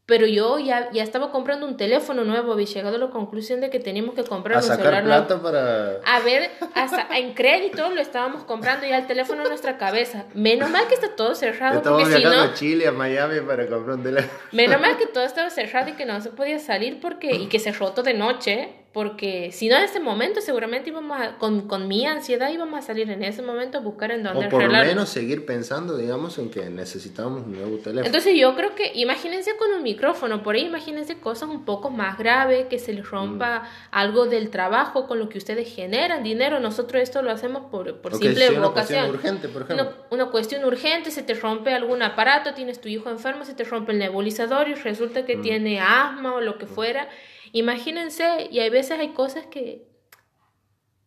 Pero 0.06 0.26
yo 0.26 0.60
ya, 0.60 0.92
ya 0.92 1.02
estaba 1.02 1.32
comprando 1.32 1.66
un 1.66 1.78
teléfono 1.78 2.26
nuevo, 2.26 2.52
había 2.52 2.66
llegado 2.66 2.98
a 2.98 3.00
la 3.00 3.10
conclusión 3.10 3.62
de 3.62 3.70
que 3.70 3.80
teníamos 3.80 4.16
que 4.16 4.26
comprar 4.26 4.58
a 4.58 4.60
un 4.60 4.66
sacar 4.66 5.02
plata 5.02 5.42
para... 5.42 6.02
A 6.06 6.20
ver, 6.20 6.52
hasta 6.76 7.08
en 7.18 7.34
crédito 7.34 7.90
lo 7.90 8.02
estábamos 8.02 8.44
comprando 8.44 8.86
ya 8.86 8.98
el 8.98 9.08
teléfono 9.08 9.44
en 9.44 9.48
nuestra 9.48 9.78
cabeza. 9.78 10.26
Menos 10.34 10.70
mal 10.70 10.88
que 10.90 10.96
está 10.96 11.16
todo 11.16 11.36
cerrado. 11.36 11.78
Estamos 11.78 12.02
porque 12.02 12.18
viajando 12.18 12.52
a 12.52 12.54
Chile, 12.54 12.88
a 12.88 12.92
Miami 12.92 13.40
para 13.42 13.66
comprar 13.68 13.96
un 13.96 14.04
teléfono. 14.04 14.40
Menos 14.52 14.82
mal 14.82 14.98
que 14.98 15.06
todo 15.06 15.24
estaba 15.24 15.50
cerrado 15.50 15.92
y 15.92 15.94
que 15.94 16.06
no 16.06 16.20
se 16.20 16.32
podía 16.32 16.60
salir 16.60 17.00
porque 17.00 17.34
y 17.36 17.48
que 17.48 17.60
se 17.60 17.72
roto 17.72 18.04
de 18.04 18.14
noche 18.14 18.83
porque 18.94 19.52
si 19.52 19.70
no 19.70 19.76
en 19.76 19.84
ese 19.86 20.00
momento 20.00 20.40
seguramente 20.40 20.92
íbamos 20.92 21.20
a, 21.20 21.38
con, 21.40 21.68
con, 21.68 21.88
mi 21.88 22.06
ansiedad 22.06 22.52
íbamos 22.52 22.78
a 22.78 22.82
salir 22.84 23.10
en 23.10 23.24
ese 23.24 23.42
momento 23.42 23.80
a 23.80 23.82
buscar 23.82 24.12
en 24.12 24.22
dónde 24.22 24.46
o 24.46 24.50
por 24.50 24.64
lo 24.64 24.70
menos 24.70 25.10
seguir 25.10 25.48
pensando 25.48 25.98
digamos 25.98 26.38
en 26.38 26.52
que 26.52 26.70
necesitábamos 26.70 27.48
un 27.48 27.54
nuevo 27.54 27.78
teléfono 27.78 28.06
entonces 28.06 28.36
yo 28.40 28.56
creo 28.56 28.76
que 28.76 28.92
imagínense 28.94 29.58
con 29.58 29.74
un 29.74 29.82
micrófono 29.82 30.44
por 30.44 30.54
ahí 30.54 30.66
imagínense 30.66 31.18
cosas 31.18 31.50
un 31.50 31.66
poco 31.66 31.90
más 31.90 32.20
graves 32.20 32.68
que 32.68 32.78
se 32.78 32.94
les 32.94 33.10
rompa 33.10 33.62
mm. 33.62 33.88
algo 33.92 34.28
del 34.28 34.52
trabajo 34.52 35.08
con 35.08 35.18
lo 35.18 35.28
que 35.28 35.40
ustedes 35.40 35.74
generan 35.74 36.22
dinero 36.22 36.60
nosotros 36.60 37.02
esto 37.02 37.24
lo 37.24 37.32
hacemos 37.32 37.64
por, 37.72 37.98
por 37.98 38.16
simple 38.16 38.52
una 38.52 38.68
vocación 38.68 39.10
urgente 39.10 39.50
por 39.50 39.64
ejemplo 39.64 39.92
una, 40.12 40.28
cuestión 40.28 40.64
urgente 40.66 41.10
se 41.10 41.24
te 41.24 41.34
rompe 41.34 41.74
algún 41.74 42.04
aparato 42.04 42.54
tienes 42.54 42.80
tu 42.80 42.90
hijo 42.90 43.10
enfermo 43.10 43.44
se 43.44 43.56
te 43.56 43.64
rompe 43.64 43.92
el 43.92 43.98
nebulizador 43.98 44.68
y 44.68 44.76
resulta 44.76 45.26
que 45.26 45.38
mm. 45.38 45.42
tiene 45.42 45.80
asma 45.80 46.36
o 46.36 46.42
lo 46.42 46.60
que 46.60 46.66
mm. 46.66 46.70
fuera 46.70 47.10
Imagínense, 47.54 48.50
y 48.52 48.60
hay 48.60 48.70
veces 48.72 49.00
hay 49.00 49.10
cosas 49.10 49.46
que 49.46 49.88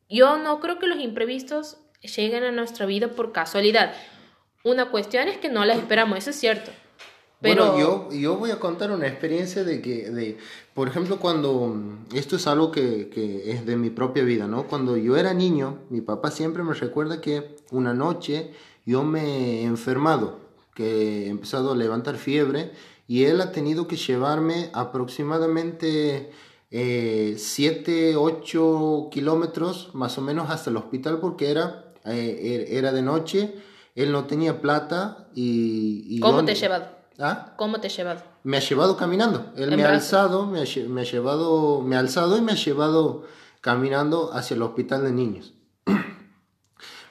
yo 0.09 0.39
no 0.39 0.61
creo 0.61 0.79
que 0.79 0.87
los 0.87 1.01
imprevistos 1.01 1.79
lleguen 2.01 2.45
a 2.45 2.53
nuestra 2.53 2.87
vida 2.87 3.09
por 3.09 3.33
casualidad. 3.33 3.93
Una 4.63 4.91
cuestión 4.91 5.27
es 5.27 5.39
que 5.39 5.49
no 5.49 5.65
las 5.65 5.79
esperamos, 5.79 6.19
eso 6.19 6.31
es 6.31 6.37
cierto. 6.37 6.71
Pero... 7.41 7.73
Bueno, 7.73 8.09
yo, 8.11 8.13
yo 8.13 8.37
voy 8.37 8.53
a 8.53 8.61
contar 8.61 8.93
una 8.93 9.09
experiencia 9.09 9.65
de 9.65 9.83
que, 9.83 10.09
de, 10.11 10.39
por 10.73 10.87
ejemplo, 10.87 11.19
cuando, 11.19 11.77
esto 12.15 12.37
es 12.37 12.47
algo 12.47 12.71
que, 12.71 13.09
que, 13.09 13.51
es 13.51 13.67
de 13.67 13.77
mi 13.77 13.91
propia 13.91 14.23
vida, 14.23 14.47
¿no? 14.47 14.69
Cuando 14.69 14.97
yo 14.97 15.17
era 15.17 15.35
niño, 15.35 15.81
mi 15.91 16.01
papá 16.01 16.31
siempre 16.31 16.63
me 16.63 16.75
recuerda 16.75 17.21
que 17.21 17.57
una 17.73 17.93
noche 17.93 18.53
yo 18.85 19.03
me 19.03 19.63
he 19.63 19.65
enfermado, 19.65 20.39
que 20.75 21.25
he 21.25 21.29
empezado 21.29 21.73
a 21.73 21.77
levantar 21.77 22.17
fiebre 22.17 22.71
y 23.09 23.25
él 23.25 23.41
ha 23.41 23.53
tenido 23.53 23.87
que 23.87 23.97
llevarme 23.97 24.71
aproximadamente 24.73 26.31
7, 26.71 28.11
eh, 28.11 28.17
8 28.17 29.09
kilómetros 29.11 29.91
más 29.95 30.19
o 30.19 30.23
menos 30.23 30.51
hasta 30.51 30.71
el 30.71 30.77
hospital 30.77 31.19
porque 31.21 31.51
era, 31.51 31.93
eh, 32.05 32.67
er, 32.69 32.77
era 32.77 32.93
de 32.93 33.03
noche, 33.03 33.55
él 33.95 34.13
no 34.13 34.25
tenía 34.25 34.61
plata 34.61 35.29
y... 35.35 36.19
¿Cómo 36.21 36.45
te 36.45 36.53
ha 36.53 36.55
llevado? 36.55 36.87
¿Ah? 37.19 37.55
¿Cómo 37.57 37.81
te 37.81 37.87
ha 37.87 37.91
llevado? 37.91 38.23
Me 38.43 38.59
ha 38.59 38.61
llevado 38.61 38.97
caminando, 38.97 39.53
él 39.57 39.75
me 39.77 39.85
ha, 39.85 39.91
alzado, 39.91 40.47
me 40.47 40.61
ha, 40.61 40.65
me 40.89 41.01
ha, 41.01 41.05
llevado, 41.05 41.83
me 41.83 41.97
ha 41.97 42.01
alzado 42.01 42.37
y 42.37 42.43
me 42.43 42.53
ha 42.53 42.57
llevado 42.57 43.25
caminando 43.61 44.33
hacia 44.33 44.55
el 44.55 44.63
hospital 44.63 45.05
de 45.05 45.13
niños. 45.13 45.55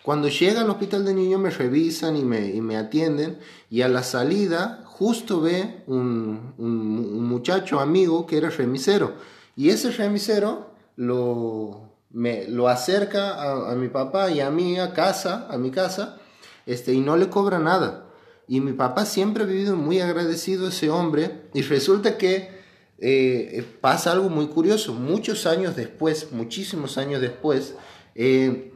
Cuando 0.04 0.28
llega 0.28 0.62
al 0.62 0.70
hospital 0.70 1.04
de 1.06 1.14
niños 1.14 1.42
me 1.42 1.50
revisan 1.50 2.16
y 2.16 2.24
me, 2.24 2.50
y 2.50 2.62
me 2.62 2.78
atienden 2.78 3.40
y 3.70 3.82
a 3.82 3.90
la 3.90 4.04
salida 4.04 4.85
justo 4.98 5.42
ve 5.42 5.84
un, 5.88 6.54
un, 6.58 7.28
muchacho 7.28 7.82
amigo 7.82 8.26
que 8.26 8.38
era 8.38 8.50
remisero. 8.50 9.14
Y 9.58 9.70
ese 9.70 9.92
remisero 9.92 10.72
lo, 10.96 11.92
me, 12.12 12.48
lo 12.48 12.70
acerca 12.70 13.70
a, 13.72 13.76
mi 13.76 13.90
papá 13.90 14.32
y 14.32 14.40
a 14.40 14.50
mí 14.50 14.80
a 14.80 14.94
casa, 14.94 15.48
a 15.50 15.58
mi 15.58 15.70
casa, 15.70 16.18
este, 16.66 16.94
y 16.94 17.02
no 17.02 17.18
le 17.18 17.30
cobra 17.30 17.60
nada. 17.60 18.06
Y 18.48 18.62
mi 18.62 18.72
papá 18.72 19.06
siempre 19.06 19.44
ha 19.44 19.48
vivido 19.48 19.76
muy 19.76 20.00
agradecido 20.00 20.68
a 20.68 20.70
ese 20.70 20.90
hombre 20.90 21.50
y 21.54 21.62
resulta 21.64 22.18
que 22.18 22.56
eh, 23.00 23.66
pasa 23.82 24.14
algo 24.14 24.30
muy 24.30 24.48
curioso. 24.48 24.94
Muchos 24.94 25.46
años 25.46 25.76
después, 25.76 26.32
muchísimos 26.32 26.98
años 26.98 27.20
después, 27.20 27.76
eh, 28.14 28.72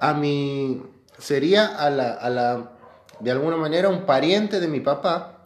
a 0.00 0.12
mi, 0.12 0.82
sería 1.18 1.66
a 1.66 1.88
la, 1.88 2.14
a 2.14 2.30
la, 2.30 2.72
de 3.20 3.30
alguna 3.30 3.56
manera 3.56 3.88
un 3.88 4.06
pariente 4.06 4.58
de 4.58 4.66
mi 4.66 4.80
papá, 4.80 5.41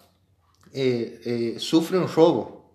eh, 0.79 1.21
eh, 1.25 1.55
sufre 1.59 1.97
un 1.97 2.07
robo. 2.07 2.71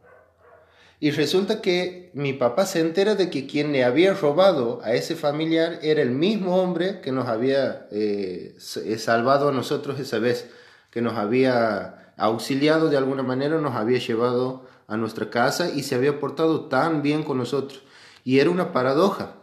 Y 1.00 1.12
resulta 1.12 1.62
que 1.62 2.10
mi 2.16 2.34
papá 2.34 2.66
se 2.66 2.80
entera 2.80 3.14
de 3.14 3.30
que 3.30 3.46
quien 3.46 3.72
le 3.72 3.84
había 3.84 4.16
robado 4.16 4.82
a 4.84 4.94
ese 4.96 5.16
familiar 5.16 5.78
era 5.84 6.02
el 6.02 6.10
mismo 6.10 6.58
hombre 6.58 7.00
que 7.02 7.12
nos 7.12 7.28
había 7.28 7.88
eh, 7.92 8.56
salvado 8.58 9.50
a 9.50 9.52
nosotros 9.52 10.00
esa 10.00 10.18
vez, 10.18 10.50
que 10.90 11.04
nos 11.04 11.14
había 11.14 12.14
auxiliado 12.18 12.90
de 12.90 12.98
alguna 12.98 13.22
manera, 13.22 13.60
nos 13.60 13.76
había 13.76 14.00
llevado 14.00 14.66
a 14.88 14.98
nuestra 14.98 15.30
casa 15.30 15.70
y 15.70 15.84
se 15.84 15.94
había 15.94 16.20
portado 16.20 16.66
tan 16.70 17.04
bien 17.04 17.22
con 17.22 17.38
nosotros. 17.38 17.84
Y 18.24 18.40
era 18.40 18.50
una 18.50 18.72
paradoja, 18.72 19.36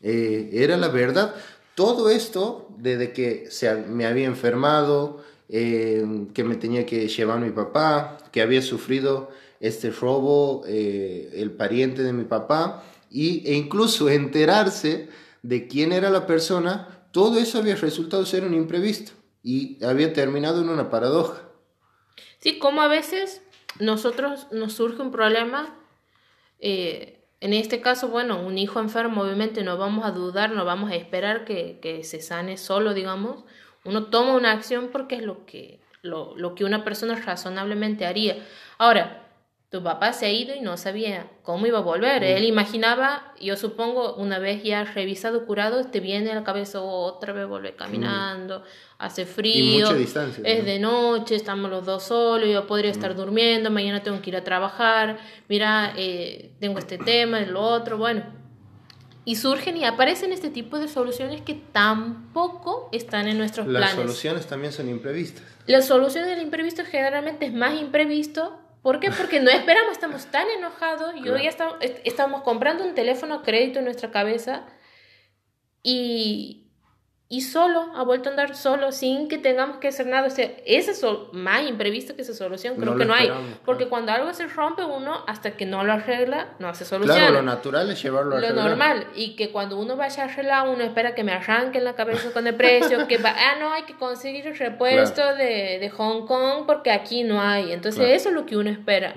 era 0.00 0.78
la 0.78 0.88
verdad. 0.88 1.34
Todo 1.74 2.08
esto, 2.08 2.68
desde 2.78 3.12
que 3.12 3.50
se, 3.50 3.74
me 3.74 4.06
había 4.06 4.24
enfermado, 4.24 5.22
eh, 5.48 6.26
que 6.34 6.44
me 6.44 6.56
tenía 6.56 6.86
que 6.86 7.08
llevar 7.08 7.40
mi 7.40 7.50
papá, 7.50 8.18
que 8.32 8.42
había 8.42 8.62
sufrido 8.62 9.30
este 9.60 9.90
robo 9.90 10.62
eh, 10.66 11.30
el 11.34 11.50
pariente 11.52 12.02
de 12.02 12.12
mi 12.12 12.24
papá 12.24 12.84
y, 13.10 13.46
e 13.46 13.54
incluso 13.54 14.08
enterarse 14.08 15.08
de 15.42 15.68
quién 15.68 15.92
era 15.92 16.10
la 16.10 16.26
persona, 16.26 17.06
todo 17.12 17.38
eso 17.38 17.58
había 17.58 17.76
resultado 17.76 18.26
ser 18.26 18.44
un 18.44 18.54
imprevisto 18.54 19.12
y 19.42 19.82
había 19.84 20.12
terminado 20.12 20.60
en 20.60 20.68
una 20.68 20.90
paradoja. 20.90 21.42
Sí, 22.38 22.58
como 22.58 22.82
a 22.82 22.88
veces 22.88 23.42
nosotros 23.78 24.48
nos 24.50 24.72
surge 24.72 25.00
un 25.02 25.12
problema, 25.12 25.78
eh, 26.58 27.20
en 27.40 27.52
este 27.52 27.80
caso, 27.80 28.08
bueno, 28.08 28.40
un 28.40 28.58
hijo 28.58 28.80
enfermo, 28.80 29.22
obviamente 29.22 29.62
no 29.62 29.78
vamos 29.78 30.04
a 30.04 30.10
dudar, 30.10 30.50
no 30.50 30.64
vamos 30.64 30.90
a 30.90 30.96
esperar 30.96 31.44
que, 31.44 31.78
que 31.80 32.02
se 32.02 32.20
sane 32.20 32.56
solo, 32.56 32.92
digamos, 32.94 33.44
uno 33.86 34.06
toma 34.06 34.34
una 34.34 34.52
acción 34.52 34.90
porque 34.92 35.16
es 35.16 35.22
lo 35.22 35.46
que, 35.46 35.80
lo, 36.02 36.36
lo 36.36 36.54
que 36.54 36.64
una 36.64 36.84
persona 36.84 37.14
razonablemente 37.14 38.06
haría. 38.06 38.36
Ahora, 38.78 39.26
tu 39.68 39.82
papá 39.82 40.12
se 40.12 40.26
ha 40.26 40.30
ido 40.30 40.54
y 40.54 40.60
no 40.60 40.76
sabía 40.76 41.28
cómo 41.42 41.66
iba 41.66 41.78
a 41.78 41.82
volver. 41.82 42.22
Él 42.22 42.44
imaginaba, 42.44 43.34
yo 43.40 43.56
supongo, 43.56 44.14
una 44.14 44.38
vez 44.38 44.62
ya 44.62 44.84
revisado, 44.84 45.44
curado, 45.44 45.84
te 45.86 45.98
viene 45.98 46.30
a 46.30 46.34
la 46.36 46.44
cabeza 46.44 46.80
otra 46.80 47.32
vez 47.32 47.48
volver 47.48 47.74
caminando, 47.74 48.62
hace 48.98 49.26
frío, 49.26 49.88
es 49.90 50.64
de 50.64 50.78
noche, 50.78 51.34
estamos 51.34 51.68
los 51.68 51.84
dos 51.84 52.04
solos, 52.04 52.48
yo 52.48 52.66
podría 52.66 52.92
estar 52.92 53.16
durmiendo, 53.16 53.70
mañana 53.70 54.02
tengo 54.02 54.22
que 54.22 54.30
ir 54.30 54.36
a 54.36 54.44
trabajar, 54.44 55.18
mira, 55.48 55.92
eh, 55.96 56.52
tengo 56.60 56.78
este 56.78 56.96
tema, 56.98 57.40
lo 57.40 57.60
otro, 57.60 57.98
bueno 57.98 58.35
y 59.26 59.34
surgen 59.34 59.76
y 59.76 59.84
aparecen 59.84 60.32
este 60.32 60.50
tipo 60.50 60.78
de 60.78 60.86
soluciones 60.86 61.42
que 61.42 61.54
tampoco 61.54 62.88
están 62.92 63.26
en 63.26 63.36
nuestros 63.38 63.66
planes. 63.66 63.96
Las 63.96 63.96
soluciones 63.96 64.46
también 64.46 64.72
son 64.72 64.88
imprevistas. 64.88 65.42
La 65.66 65.82
solución 65.82 66.26
del 66.26 66.40
imprevisto 66.40 66.84
generalmente 66.84 67.46
es 67.46 67.52
más 67.52 67.74
imprevisto. 67.74 68.56
¿Por 68.82 69.00
qué? 69.00 69.10
Porque 69.10 69.40
no 69.40 69.50
esperamos, 69.50 69.90
estamos 69.90 70.26
tan 70.26 70.46
enojados. 70.56 71.12
Yo 71.24 71.36
ya 71.36 71.48
estamos, 71.48 71.74
estamos 72.04 72.42
comprando 72.42 72.84
un 72.84 72.94
teléfono 72.94 73.34
a 73.34 73.42
crédito 73.42 73.80
en 73.80 73.86
nuestra 73.86 74.12
cabeza 74.12 74.64
y, 75.82 76.65
y 77.28 77.40
solo, 77.40 77.90
ha 77.96 78.04
vuelto 78.04 78.28
a 78.28 78.32
andar 78.32 78.54
solo, 78.54 78.92
sin 78.92 79.28
que 79.28 79.36
tengamos 79.36 79.78
que 79.78 79.88
hacer 79.88 80.06
nada. 80.06 80.28
O 80.28 80.30
sea, 80.30 80.48
ese 80.64 80.92
es 80.92 81.04
más 81.32 81.66
imprevisto 81.68 82.14
que 82.14 82.22
esa 82.22 82.34
solución, 82.34 82.76
creo 82.76 82.96
que 82.96 83.04
no 83.04 83.14
hay. 83.14 83.32
Porque 83.64 83.88
cuando 83.88 84.12
algo 84.12 84.32
se 84.32 84.46
rompe, 84.46 84.84
uno, 84.84 85.24
hasta 85.26 85.56
que 85.56 85.66
no 85.66 85.82
lo 85.82 85.92
arregla, 85.92 86.54
no 86.60 86.68
hace 86.68 86.84
solución. 86.84 87.16
Claro, 87.16 87.34
lo 87.34 87.42
natural 87.42 87.90
es 87.90 88.00
llevarlo 88.00 88.36
a 88.36 88.40
Lo 88.40 88.52
normal. 88.52 89.08
Y 89.16 89.34
que 89.34 89.50
cuando 89.50 89.76
uno 89.76 89.96
vaya 89.96 90.22
a 90.22 90.26
arreglar, 90.26 90.68
uno 90.68 90.84
espera 90.84 91.16
que 91.16 91.24
me 91.24 91.32
arranque 91.32 91.78
en 91.78 91.84
la 91.84 91.96
cabeza 91.96 92.30
con 92.32 92.46
el 92.46 92.54
precio, 92.54 93.08
que 93.08 93.18
va, 93.18 93.34
ah, 93.36 93.56
no, 93.58 93.72
hay 93.72 93.82
que 93.82 93.96
conseguir 93.96 94.46
el 94.46 94.56
repuesto 94.56 95.34
de, 95.34 95.78
de, 95.80 95.90
Hong 95.90 96.26
Kong 96.26 96.64
porque 96.64 96.92
aquí 96.92 97.24
no 97.24 97.42
hay. 97.42 97.72
Entonces, 97.72 98.08
eso 98.08 98.28
es 98.28 98.34
lo 98.36 98.46
que 98.46 98.56
uno 98.56 98.70
espera. 98.70 99.14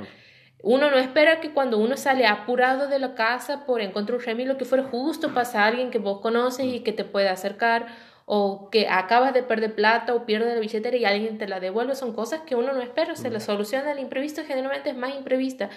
Uno 0.61 0.91
no 0.91 0.97
espera 0.97 1.39
que 1.39 1.51
cuando 1.51 1.77
uno 1.77 1.95
sale 1.95 2.27
apurado 2.27 2.87
de 2.87 2.99
la 2.99 3.15
casa 3.15 3.65
por 3.65 3.81
encontrar 3.81 4.17
un 4.17 4.25
remilo 4.25 4.57
que 4.57 4.65
fuera 4.65 4.83
justo 4.83 5.33
pasa 5.33 5.65
alguien 5.65 5.89
que 5.89 5.99
vos 5.99 6.19
conoces 6.19 6.65
y 6.65 6.81
que 6.81 6.91
te 6.91 7.05
pueda 7.05 7.31
acercar 7.31 7.87
o 8.25 8.69
que 8.69 8.87
acabas 8.87 9.33
de 9.33 9.41
perder 9.41 9.73
plata 9.73 10.13
o 10.13 10.25
pierdes 10.25 10.53
la 10.53 10.59
billetera 10.59 10.95
y 10.95 11.05
alguien 11.05 11.39
te 11.39 11.47
la 11.47 11.59
devuelve, 11.59 11.95
son 11.95 12.13
cosas 12.13 12.41
que 12.41 12.53
uno 12.55 12.73
no 12.73 12.81
espera, 12.81 13.15
se 13.15 13.31
la 13.31 13.39
solución 13.39 13.85
del 13.85 13.97
imprevisto 13.97 14.43
generalmente 14.45 14.91
es 14.91 14.95
más 14.95 15.15
imprevista, 15.15 15.71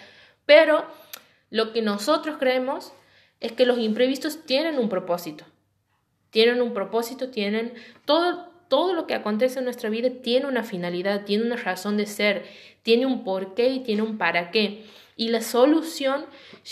pero 0.45 0.85
lo 1.49 1.73
que 1.73 1.81
nosotros 1.81 2.37
creemos 2.39 2.93
es 3.41 3.53
que 3.53 3.65
los 3.65 3.79
imprevistos 3.79 4.45
tienen 4.45 4.79
un 4.79 4.91
propósito, 4.91 5.47
tienen 6.29 6.61
un 6.61 6.75
propósito, 6.75 7.31
tienen 7.31 7.73
todo, 8.05 8.52
todo 8.73 8.95
lo 8.95 9.07
que 9.07 9.13
acontece 9.13 9.59
en 9.59 9.67
nuestra 9.67 9.91
vida 9.91 10.09
tiene 10.23 10.47
una 10.47 10.63
finalidad, 10.63 11.27
tiene 11.27 11.45
una 11.45 11.57
razón 11.57 11.99
de 11.99 12.07
ser, 12.07 12.47
tiene 12.83 13.05
un 13.05 13.23
porqué 13.23 13.69
y 13.69 13.81
tiene 13.81 14.01
un 14.01 14.17
para 14.17 14.51
qué. 14.51 14.87
Y 15.15 15.29
la 15.29 15.43
solución 15.43 16.25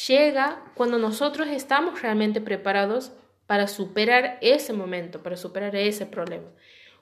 llega 0.09 0.65
cuando 0.75 0.99
nosotros 0.99 1.49
estamos 1.49 2.01
realmente 2.01 2.41
preparados 2.41 3.13
para 3.47 3.69
superar 3.69 4.39
ese 4.41 4.73
momento, 4.73 5.23
para 5.23 5.37
superar 5.37 5.77
ese 5.77 6.07
problema. 6.07 6.49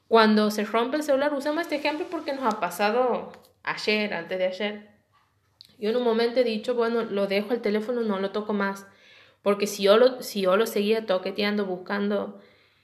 Cuando 0.09 0.51
se 0.51 0.65
rompe 0.65 0.97
el 0.97 1.05
celular, 1.05 1.33
usamos 1.33 1.63
este 1.63 1.77
ejemplo 1.77 2.09
porque 2.11 2.33
nos 2.33 2.53
ha 2.53 2.59
pasado 2.59 3.31
ayer, 3.63 4.13
antes 4.13 4.37
de 4.37 4.47
ayer. 4.47 4.89
Yo 5.79 5.91
en 5.91 5.97
un 5.97 6.03
momento 6.03 6.41
he 6.41 6.45
dicho, 6.45 6.75
bueno, 6.75 7.05
lo 7.05 7.29
dejo 7.29 7.55
el 7.55 7.61
teléfono, 7.61 8.01
no 8.01 8.19
lo 8.19 8.33
toco 8.33 8.53
más. 8.53 8.85
Porque 9.43 9.69
si 9.69 9.85
yo 9.85 9.97
lo, 9.97 10.23
si 10.23 10.41
yo 10.41 10.57
lo 10.57 10.67
seguía 10.67 11.07
toqueteando, 11.07 11.67
buscando 11.67 12.41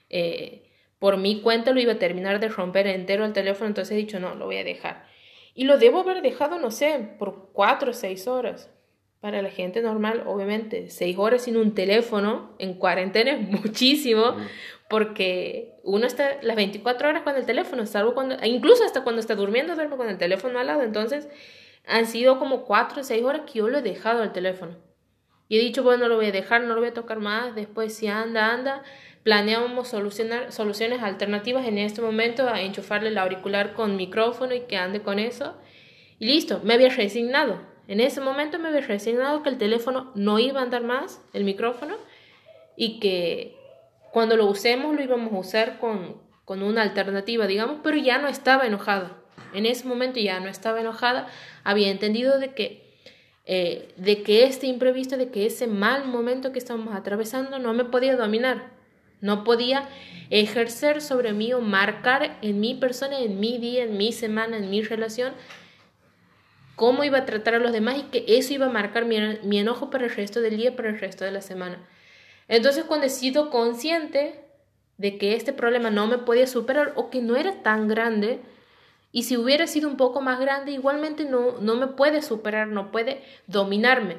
eh, 0.09 0.64
por 1.05 1.17
mi 1.17 1.39
cuenta, 1.41 1.71
lo 1.71 1.79
iba 1.79 1.93
a 1.93 1.99
terminar 1.99 2.39
de 2.39 2.47
romper 2.47 2.87
entero 2.87 3.25
el 3.25 3.31
teléfono. 3.31 3.67
Entonces 3.67 3.91
he 3.91 3.95
dicho, 3.95 4.19
no, 4.19 4.33
lo 4.33 4.45
voy 4.45 4.57
a 4.57 4.63
dejar. 4.63 5.05
Y 5.53 5.65
lo 5.65 5.77
debo 5.77 5.99
haber 5.99 6.23
dejado, 6.23 6.57
no 6.57 6.71
sé, 6.71 6.97
por 7.19 7.51
cuatro 7.53 7.91
o 7.91 7.93
seis 7.93 8.27
horas. 8.27 8.71
Para 9.19 9.43
la 9.43 9.51
gente 9.51 9.83
normal, 9.83 10.23
obviamente, 10.25 10.89
seis 10.89 11.15
horas 11.19 11.43
sin 11.43 11.57
un 11.57 11.75
teléfono 11.75 12.55
en 12.57 12.73
cuarentena 12.73 13.33
es 13.33 13.39
muchísimo, 13.39 14.35
porque 14.89 15.75
uno 15.83 16.07
está 16.07 16.41
las 16.41 16.55
24 16.55 17.09
horas 17.09 17.21
con 17.21 17.35
el 17.35 17.45
teléfono, 17.45 17.85
salvo 17.85 18.15
cuando, 18.15 18.39
e 18.39 18.47
incluso 18.47 18.83
hasta 18.83 19.03
cuando 19.03 19.19
está 19.19 19.35
durmiendo, 19.35 19.75
duerme 19.75 19.97
con 19.97 20.09
el 20.09 20.17
teléfono 20.17 20.57
al 20.57 20.65
lado. 20.65 20.81
Entonces, 20.81 21.29
han 21.85 22.07
sido 22.07 22.39
como 22.39 22.65
cuatro 22.65 23.01
o 23.01 23.03
seis 23.03 23.23
horas 23.23 23.41
que 23.45 23.59
yo 23.59 23.67
lo 23.67 23.77
he 23.77 23.83
dejado 23.83 24.23
el 24.23 24.31
teléfono. 24.31 24.75
Y 25.49 25.59
he 25.59 25.61
dicho, 25.61 25.83
bueno, 25.83 26.07
lo 26.07 26.15
voy 26.15 26.25
a 26.25 26.31
dejar, 26.31 26.63
no 26.63 26.73
lo 26.73 26.79
voy 26.79 26.89
a 26.89 26.93
tocar 26.95 27.19
más. 27.19 27.53
Después, 27.53 27.95
si 27.95 28.07
anda, 28.07 28.51
anda. 28.51 28.81
Planeamos 29.25 29.87
solucionar 29.87 30.51
soluciones 30.51 31.01
alternativas 31.01 31.65
en 31.65 31.79
este 31.79 31.99
momento 31.99 32.47
a 32.47 32.61
enchufarle 32.61 33.09
el 33.09 33.17
auricular 33.17 33.73
con 33.73 33.95
micrófono 33.95 34.53
y 34.53 34.59
que 34.67 34.77
ande 34.77 35.01
con 35.01 35.17
eso. 35.17 35.55
Y 36.19 36.27
listo, 36.27 36.61
me 36.63 36.75
había 36.75 36.89
resignado. 36.89 37.59
En 37.87 38.01
ese 38.01 38.21
momento 38.21 38.59
me 38.59 38.67
había 38.67 38.81
resignado 38.81 39.41
que 39.41 39.49
el 39.49 39.57
teléfono 39.57 40.11
no 40.13 40.37
iba 40.37 40.59
a 40.59 40.63
andar 40.63 40.83
más, 40.83 41.25
el 41.33 41.43
micrófono, 41.43 41.95
y 42.77 42.99
que 42.99 43.57
cuando 44.11 44.37
lo 44.37 44.45
usemos 44.45 44.95
lo 44.95 45.01
íbamos 45.01 45.33
a 45.33 45.39
usar 45.39 45.79
con, 45.79 46.21
con 46.45 46.61
una 46.61 46.83
alternativa, 46.83 47.47
digamos, 47.47 47.79
pero 47.81 47.97
ya 47.97 48.19
no 48.19 48.27
estaba 48.27 48.67
enojada. 48.67 49.17
En 49.55 49.65
ese 49.65 49.87
momento 49.87 50.19
ya 50.19 50.39
no 50.39 50.49
estaba 50.49 50.81
enojada, 50.81 51.25
había 51.63 51.89
entendido 51.89 52.37
de 52.37 52.53
que, 52.53 52.93
eh, 53.47 53.91
de 53.97 54.21
que 54.21 54.43
este 54.43 54.67
imprevisto, 54.67 55.17
de 55.17 55.31
que 55.31 55.47
ese 55.47 55.65
mal 55.65 56.05
momento 56.05 56.51
que 56.51 56.59
estábamos 56.59 56.95
atravesando 56.95 57.57
no 57.57 57.73
me 57.73 57.85
podía 57.85 58.15
dominar, 58.15 58.74
no 59.21 59.43
podía 59.43 59.87
ejercer 60.29 61.01
sobre 61.01 61.33
mí 61.33 61.53
o 61.53 61.61
marcar 61.61 62.37
en 62.41 62.59
mi 62.59 62.75
persona, 62.75 63.19
en 63.19 63.39
mi 63.39 63.57
día, 63.57 63.83
en 63.83 63.97
mi 63.97 64.11
semana, 64.11 64.57
en 64.57 64.69
mi 64.69 64.81
relación, 64.81 65.33
cómo 66.75 67.03
iba 67.03 67.19
a 67.19 67.25
tratar 67.25 67.55
a 67.55 67.59
los 67.59 67.71
demás 67.71 67.97
y 67.97 68.03
que 68.03 68.25
eso 68.27 68.53
iba 68.53 68.65
a 68.65 68.71
marcar 68.71 69.05
mi, 69.05 69.17
mi 69.43 69.59
enojo 69.59 69.89
para 69.89 70.05
el 70.05 70.11
resto 70.11 70.41
del 70.41 70.57
día, 70.57 70.75
para 70.75 70.89
el 70.89 70.99
resto 70.99 71.25
de 71.25 71.31
la 71.31 71.41
semana. 71.41 71.87
Entonces 72.47 72.83
cuando 72.83 73.07
he 73.07 73.09
sido 73.09 73.49
consciente 73.49 74.41
de 74.97 75.17
que 75.17 75.35
este 75.35 75.53
problema 75.53 75.89
no 75.89 76.07
me 76.07 76.17
podía 76.17 76.47
superar 76.47 76.93
o 76.95 77.09
que 77.09 77.21
no 77.21 77.35
era 77.35 77.63
tan 77.63 77.87
grande, 77.87 78.41
y 79.11 79.23
si 79.23 79.37
hubiera 79.37 79.65
sido 79.65 79.87
un 79.87 79.95
poco 79.95 80.19
más 80.19 80.41
grande, 80.41 80.73
igualmente 80.73 81.23
no, 81.23 81.59
no 81.61 81.75
me 81.75 81.87
puede 81.87 82.21
superar, 82.21 82.67
no 82.67 82.91
puede 82.91 83.23
dominarme. 83.47 84.17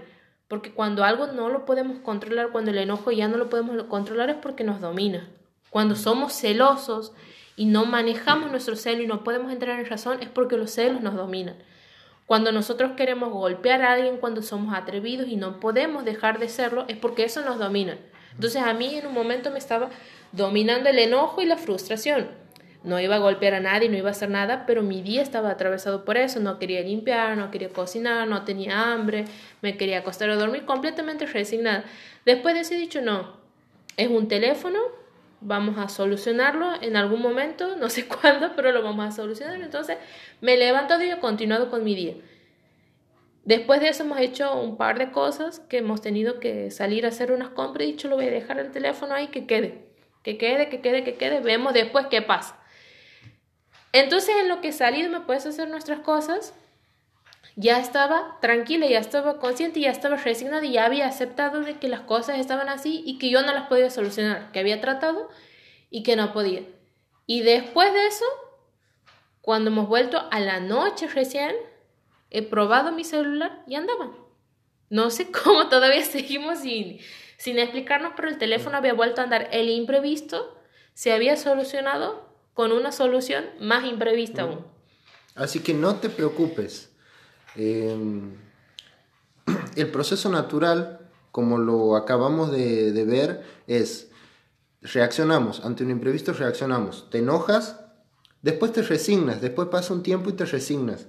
Porque 0.49 0.73
cuando 0.73 1.05
algo 1.05 1.27
no 1.29 1.49
lo 1.49 1.65
podemos 1.65 1.99
controlar, 1.99 2.51
cuando 2.51 2.71
el 2.71 2.79
enojo 2.79 3.11
ya 3.11 3.29
no 3.29 3.37
lo 3.37 3.49
podemos 3.49 3.83
controlar, 3.85 4.31
es 4.31 4.37
porque 4.37 4.65
nos 4.65 4.81
domina. 4.81 5.29
Cuando 5.71 5.97
somos 5.97 6.33
celosos 6.33 7.13
y 7.57 7.67
no 7.67 7.85
manejamos 7.85 8.51
nuestro 8.51 8.77
celo 8.77 9.03
y 9.03 9.07
no 9.07 9.25
podemos 9.25 9.53
entrar 9.53 9.81
en 9.81 9.87
razón, 9.87 10.19
es 10.21 10.29
porque 10.29 10.57
los 10.57 10.71
celos 10.71 11.01
nos 11.01 11.15
dominan. 11.15 11.57
Cuando 12.27 12.53
nosotros 12.53 12.93
queremos 12.97 13.33
golpear 13.33 13.83
a 13.83 13.93
alguien, 13.93 14.19
cuando 14.19 14.43
somos 14.43 14.75
atrevidos 14.75 15.29
y 15.29 15.37
no 15.37 15.61
podemos 15.61 16.05
dejar 16.05 16.39
de 16.39 16.49
serlo, 16.49 16.85
es 16.89 16.97
porque 16.97 17.25
eso 17.25 17.43
nos 17.43 17.59
domina. 17.59 17.99
Entonces 18.35 18.63
a 18.63 18.75
mí 18.75 18.95
en 18.95 19.07
un 19.07 19.15
momento 19.15 19.51
me 19.51 19.59
estaba 19.59 19.91
dominando 20.33 20.89
el 20.89 20.99
enojo 20.99 21.43
y 21.43 21.47
la 21.47 21.57
frustración 21.57 22.46
no 22.87 23.01
iba 23.01 23.17
a 23.17 23.19
golpear 23.19 23.53
a 23.55 23.61
nadie, 23.61 23.89
no 23.89 23.97
iba 23.97 24.09
a 24.09 24.13
hacer 24.13 24.31
nada, 24.31 24.65
pero 24.65 24.83
mi 24.83 25.03
día 25.03 25.21
estaba 25.21 25.51
atravesado 25.51 26.05
por 26.05 26.17
eso, 26.17 26.39
no 26.39 26.61
quería 26.61 26.83
limpiar, 26.83 27.37
no 27.37 27.51
quería 27.51 27.69
cocinar, 27.69 28.29
no 28.29 28.45
tenía 28.45 28.93
hambre, 28.93 29.25
me 29.61 29.77
quería 29.77 29.99
acostar 29.99 30.31
a 30.31 30.37
dormir 30.37 30.65
completamente 30.65 31.27
resignada. 31.27 31.85
Después 32.25 32.55
de 32.55 32.61
ese 32.61 32.77
dicho, 32.77 33.03
no, 33.03 33.39
es 33.97 34.09
un 34.09 34.29
teléfono, 34.29 34.79
vamos 35.41 35.79
a 35.79 35.89
solucionarlo 35.89 36.81
en 36.81 36.97
algún 36.97 37.21
momento, 37.21 37.75
no 37.81 37.91
sé 37.91 38.07
cuándo, 38.07 38.53
pero 38.55 38.71
lo 38.71 38.85
vamos 38.85 39.05
a 39.05 39.11
solucionar. 39.11 39.61
Entonces 39.61 39.99
me 40.41 40.55
he 40.55 40.57
levantado 40.57 41.03
y 41.03 41.11
he 41.11 41.19
continuado 41.19 41.71
con 41.71 41.83
mi 41.83 41.97
día. 41.97 42.15
Después 43.45 43.81
de 43.81 43.89
eso 43.89 44.05
hemos 44.05 44.21
hecho 44.21 44.61
un 44.61 44.77
par 44.77 45.01
de 45.01 45.11
cosas 45.11 45.59
que 45.59 45.79
hemos 45.79 46.01
tenido 46.03 46.39
que 46.39 46.71
salir 46.71 47.05
a 47.05 47.09
hacer 47.09 47.33
unas 47.33 47.49
compras 47.49 47.89
y 47.89 47.93
dicho 47.93 48.07
lo 48.07 48.15
voy 48.15 48.27
a 48.27 48.31
dejar 48.31 48.61
el 48.61 48.71
teléfono 48.71 49.13
ahí 49.15 49.27
que 49.27 49.47
quede, 49.47 49.87
que 50.23 50.39
quede, 50.39 50.69
que 50.69 50.81
quede, 50.81 51.03
que 51.03 51.17
quede, 51.17 51.41
vemos 51.41 51.73
después 51.73 52.07
qué 52.07 52.23
pasa. 52.23 52.61
Entonces 53.93 54.35
en 54.41 54.49
lo 54.49 54.61
que 54.61 54.73
salido 54.73 55.11
me 55.11 55.21
puedes 55.21 55.47
hacer 55.47 55.69
nuestras 55.69 56.01
cosas, 56.01 56.55
ya 57.57 57.79
estaba 57.79 58.39
tranquila, 58.41 58.87
ya 58.87 58.99
estaba 58.99 59.39
consciente, 59.39 59.81
ya 59.81 59.91
estaba 59.91 60.17
resignada 60.17 60.65
y 60.65 60.73
ya 60.73 60.85
había 60.85 61.07
aceptado 61.07 61.61
de 61.61 61.79
que 61.79 61.89
las 61.89 62.01
cosas 62.01 62.39
estaban 62.39 62.69
así 62.69 63.03
y 63.07 63.19
que 63.19 63.31
yo 63.31 63.41
no 63.43 63.53
las 63.55 63.67
podía 63.69 63.89
solucionar, 63.89 64.53
que 64.53 64.61
había 64.61 64.81
tratado 64.81 65.31
y 65.89 66.03
que 66.03 66.17
no 66.17 66.33
podía. 66.33 66.63
Y 67.27 67.41
después 67.41 67.93
de 67.93 68.07
eso, 68.07 68.27
cuando 69.41 69.71
hemos 69.71 69.89
vuelto 69.89 70.29
a 70.31 70.41
la 70.41 70.61
noche 70.61 71.09
recién, 71.09 71.55
he 72.31 72.43
probado 72.43 72.93
mi 72.93 73.05
celular 73.05 73.63
y 73.67 73.77
andaba. 73.77 74.11
No 74.91 75.11
sé 75.11 75.31
cómo 75.45 75.69
todavía 75.69 76.05
seguimos 76.05 76.59
sin, 76.59 76.99
sin 77.39 77.59
explicarnos, 77.59 78.13
pero 78.17 78.29
el 78.29 78.39
teléfono 78.39 78.77
había 78.77 78.93
vuelto 78.93 79.23
a 79.23 79.25
andar. 79.25 79.49
El 79.53 79.71
imprevisto 79.71 80.61
se 80.93 81.13
había 81.13 81.37
solucionado 81.37 82.27
con 82.57 82.73
una 82.73 82.91
solución 82.91 83.45
más 83.61 83.85
imprevista 83.85 84.43
aún. 84.43 84.65
Así 85.35 85.61
que 85.61 85.75
no 85.75 85.97
te 85.97 86.09
preocupes. 86.09 86.89
Em, 87.55 88.33
el 89.77 89.89
proceso 89.91 90.31
natural, 90.31 91.07
como 91.33 91.59
lo 91.59 91.97
acabamos 91.97 92.51
de, 92.51 92.93
de, 92.93 93.05
ver, 93.05 93.45
es 93.67 94.09
reaccionamos 94.81 95.67
ante 95.67 95.85
un 95.85 95.91
imprevisto, 95.91 96.33
reaccionamos. 96.33 97.11
Te 97.11 97.19
enojas, 97.19 97.79
después 98.41 98.73
te 98.73 98.81
resignas, 98.81 99.43
después 99.43 99.69
pasa 99.69 99.93
un 99.93 100.03
tiempo 100.03 100.31
y 100.31 100.33
te 100.33 100.47
resignas. 100.47 101.09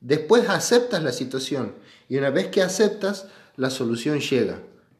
Después 0.00 0.48
aceptas 0.48 1.00
la 1.04 1.12
situación 1.12 1.76
y 2.08 2.18
una 2.18 2.30
vez 2.30 2.48
que 2.48 2.60
aceptas, 2.60 3.28
la 3.56 3.70
solución 3.70 4.18
llega 4.18 4.58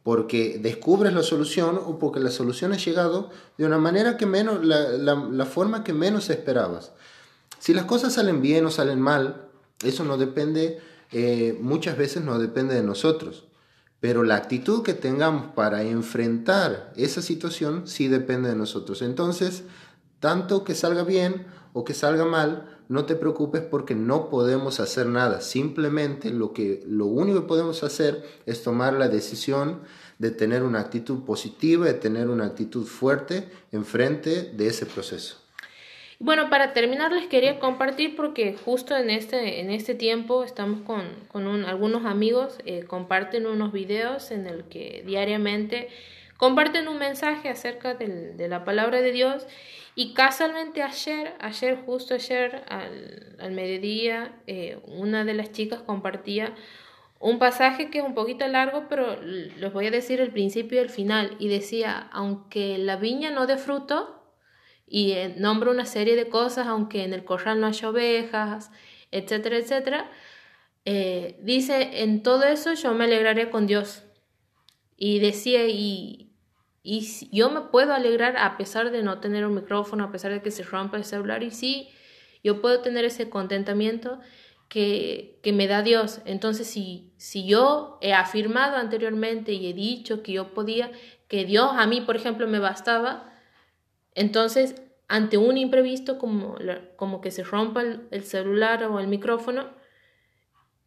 porque 0.09 0.59
descubres 0.59 1.12
la 1.12 1.23
solución 1.23 1.79
o 1.85 1.99
porque 1.99 2.18
la 2.18 2.31
solución 2.31 2.73
ha 2.73 2.79
llegado 2.79 3.29
de 3.59 3.66
una 3.66 3.77
manera 3.77 4.16
que 4.16 4.25
menos, 4.25 4.64
la, 4.64 4.88
la, 4.88 5.44
forma 5.44 5.85
que 5.85 5.92
menos 5.92 6.31
esperabas. 6.31 6.92
Si 7.59 7.75
las 7.75 7.85
cosas 7.85 8.14
salen 8.14 8.40
bien 8.40 8.64
o 8.64 8.71
salen 8.71 9.03
mal, 9.03 9.51
eso 9.85 10.05
no 10.05 10.16
depende, 10.16 10.81
eh, 11.12 11.59
muchas 11.61 11.99
veces 11.99 12.25
no 12.25 12.38
depende 12.38 12.75
de 12.75 12.83
nosotros. 12.83 13.49
Pero 14.01 14.23
la 14.23 14.37
actitud 14.37 14.83
que 14.83 14.94
tengamos 14.94 15.53
para 15.55 15.83
enfrentar 15.83 16.90
esa 16.97 17.21
situación 17.21 17.87
sí 17.87 18.09
depende 18.09 18.49
de 18.49 18.57
nosotros. 18.57 19.03
Entonces, 19.03 19.64
tanto 20.21 20.64
que 20.64 20.75
salga 20.75 21.05
bien 21.05 21.44
o 21.75 21.85
que 21.85 21.92
salga 21.92 22.25
mal, 22.25 22.78
no 22.88 23.05
te 23.05 23.14
preocupes 23.14 23.62
porque 23.62 23.94
no 23.94 24.31
podemos 24.31 24.81
hacer 24.81 25.07
nada. 25.07 25.40
Simplemente 25.40 26.31
lo, 26.31 26.53
que, 26.53 26.83
lo 26.87 27.07
único 27.07 27.42
que 27.42 27.46
podemos 27.46 27.83
hacer 27.85 28.24
es 28.46 28.62
tomar 28.62 28.94
la 28.94 29.09
decisión 29.09 29.83
de 30.18 30.31
tener 30.31 30.62
una 30.62 30.81
actitud 30.81 31.24
positiva, 31.24 31.87
de 31.87 31.94
tener 31.94 32.29
una 32.29 32.46
actitud 32.46 32.85
fuerte 32.85 33.48
enfrente 33.72 34.42
de 34.42 34.66
ese 34.66 34.87
proceso. 34.87 35.37
Bueno, 36.20 36.51
para 36.51 36.72
terminar 36.72 37.12
les 37.12 37.29
quería 37.29 37.61
compartir 37.61 38.16
porque 38.16 38.57
justo 38.64 38.96
en 38.96 39.09
este, 39.09 39.61
en 39.61 39.70
este 39.70 39.94
tiempo 39.94 40.42
estamos 40.42 40.81
con, 40.81 41.05
con 41.29 41.46
algunos 41.64 42.07
amigos, 42.07 42.59
eh, 42.64 42.83
comparten 42.85 43.46
unos 43.46 43.72
videos 43.72 44.33
en 44.33 44.48
el 44.48 44.64
que 44.64 45.05
diariamente 45.07 45.88
comparten 46.37 46.88
un 46.88 46.98
mensaje 46.98 47.48
acerca 47.48 47.94
del, 47.94 48.37
de 48.37 48.48
la 48.48 48.64
palabra 48.64 49.01
de 49.01 49.12
Dios 49.12 49.46
y 49.99 50.15
casualmente 50.15 50.81
ayer, 50.81 51.35
ayer 51.41 51.83
justo 51.85 52.15
ayer 52.15 52.63
al, 52.69 53.51
mediodía, 53.51 54.41
eh, 54.47 54.79
una 54.87 55.25
de 55.25 55.35
las 55.35 55.51
chicas 55.51 55.81
compartía 55.83 56.55
un 57.19 57.41
pasaje 57.41 57.91
que 57.91 57.99
es 57.99 58.05
un 58.05 58.15
poquito 58.15 58.47
largo, 58.47 58.85
pero 58.89 59.21
les 59.21 59.73
voy 59.73 59.89
a 59.89 59.91
decir 59.91 60.21
el 60.21 60.31
principio 60.31 60.79
y 60.79 60.85
el 60.85 60.89
final. 60.89 61.35
Y 61.41 61.49
decía, 61.49 62.09
aunque 62.13 62.79
la 62.79 62.95
viña 62.95 63.33
no 63.33 63.49
dé 63.49 63.57
fruto, 63.57 64.23
y 64.87 65.15
eh, 65.15 65.35
nombra 65.37 65.73
una 65.73 65.85
serie 65.85 66.15
de 66.15 66.29
cosas, 66.29 66.69
aunque 66.69 67.03
en 67.03 67.13
el 67.13 67.25
corral 67.25 67.61
no 67.61 67.67
haya 67.67 67.91
ovejas, 67.91 68.71
etcétera, 69.11 69.57
etcétera, 69.57 70.13
eh, 70.85 71.41
dice, 71.43 72.05
en 72.05 72.23
todo 72.23 72.45
eso 72.45 72.75
yo 72.75 72.95
me 72.95 73.07
alegraré 73.07 73.51
con 73.51 73.67
Dios. 73.67 74.05
Y 74.97 75.19
decía, 75.19 75.67
y, 75.67 76.28
y 76.90 77.29
yo 77.33 77.51
me 77.51 77.61
puedo 77.61 77.92
alegrar 77.92 78.38
a 78.38 78.57
pesar 78.57 78.90
de 78.90 79.03
no 79.03 79.20
tener 79.20 79.44
un 79.44 79.55
micrófono, 79.55 80.05
a 80.05 80.11
pesar 80.11 80.33
de 80.33 80.40
que 80.40 80.51
se 80.51 80.62
rompa 80.62 80.96
el 80.96 81.05
celular, 81.05 81.42
y 81.42 81.51
sí, 81.51 81.90
yo 82.42 82.62
puedo 82.62 82.81
tener 82.81 83.05
ese 83.05 83.29
contentamiento 83.29 84.20
que, 84.68 85.38
que 85.42 85.53
me 85.53 85.66
da 85.66 85.83
Dios. 85.83 86.20
Entonces, 86.24 86.66
si, 86.66 87.12
si 87.18 87.46
yo 87.46 87.98
he 88.01 88.14
afirmado 88.14 88.77
anteriormente 88.77 89.53
y 89.53 89.68
he 89.68 89.74
dicho 89.74 90.22
que 90.22 90.33
yo 90.33 90.55
podía, 90.55 90.90
que 91.29 91.44
Dios 91.44 91.70
a 91.74 91.87
mí, 91.87 92.01
por 92.01 92.16
ejemplo, 92.16 92.48
me 92.48 92.59
bastaba, 92.59 93.35
entonces 94.14 94.83
ante 95.09 95.37
un 95.37 95.59
imprevisto 95.59 96.18
como, 96.18 96.57
como 96.96 97.20
que 97.20 97.31
se 97.31 97.42
rompa 97.42 97.83
el, 97.83 98.24
celular 98.24 98.85
o 98.85 98.98
el 98.98 99.09
micrófono, 99.09 99.68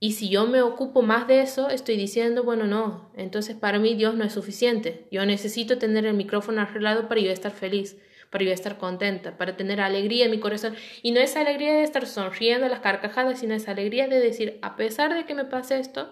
y 0.03 0.13
si 0.13 0.29
yo 0.29 0.47
me 0.47 0.63
ocupo 0.63 1.03
más 1.03 1.27
de 1.27 1.41
eso, 1.41 1.69
estoy 1.69 1.95
diciendo, 1.95 2.41
bueno, 2.43 2.65
no, 2.65 3.11
entonces 3.15 3.55
para 3.55 3.77
mí 3.77 3.93
Dios 3.93 4.15
no 4.15 4.23
es 4.23 4.33
suficiente. 4.33 5.07
Yo 5.11 5.23
necesito 5.27 5.77
tener 5.77 6.07
el 6.07 6.15
micrófono 6.15 6.59
arreglado 6.59 7.07
para 7.07 7.21
yo 7.21 7.29
estar 7.29 7.51
feliz, 7.51 8.01
para 8.31 8.43
yo 8.43 8.51
estar 8.51 8.79
contenta, 8.79 9.37
para 9.37 9.55
tener 9.55 9.79
alegría 9.79 10.25
en 10.25 10.31
mi 10.31 10.39
corazón. 10.39 10.75
Y 11.03 11.11
no 11.11 11.19
es 11.19 11.35
alegría 11.35 11.73
de 11.75 11.83
estar 11.83 12.07
sonriendo 12.07 12.65
a 12.65 12.69
las 12.69 12.79
carcajadas, 12.79 13.41
sino 13.41 13.53
es 13.53 13.67
alegría 13.67 14.07
de 14.07 14.19
decir, 14.19 14.57
a 14.63 14.75
pesar 14.75 15.13
de 15.13 15.27
que 15.27 15.35
me 15.35 15.45
pase 15.45 15.77
esto, 15.77 16.11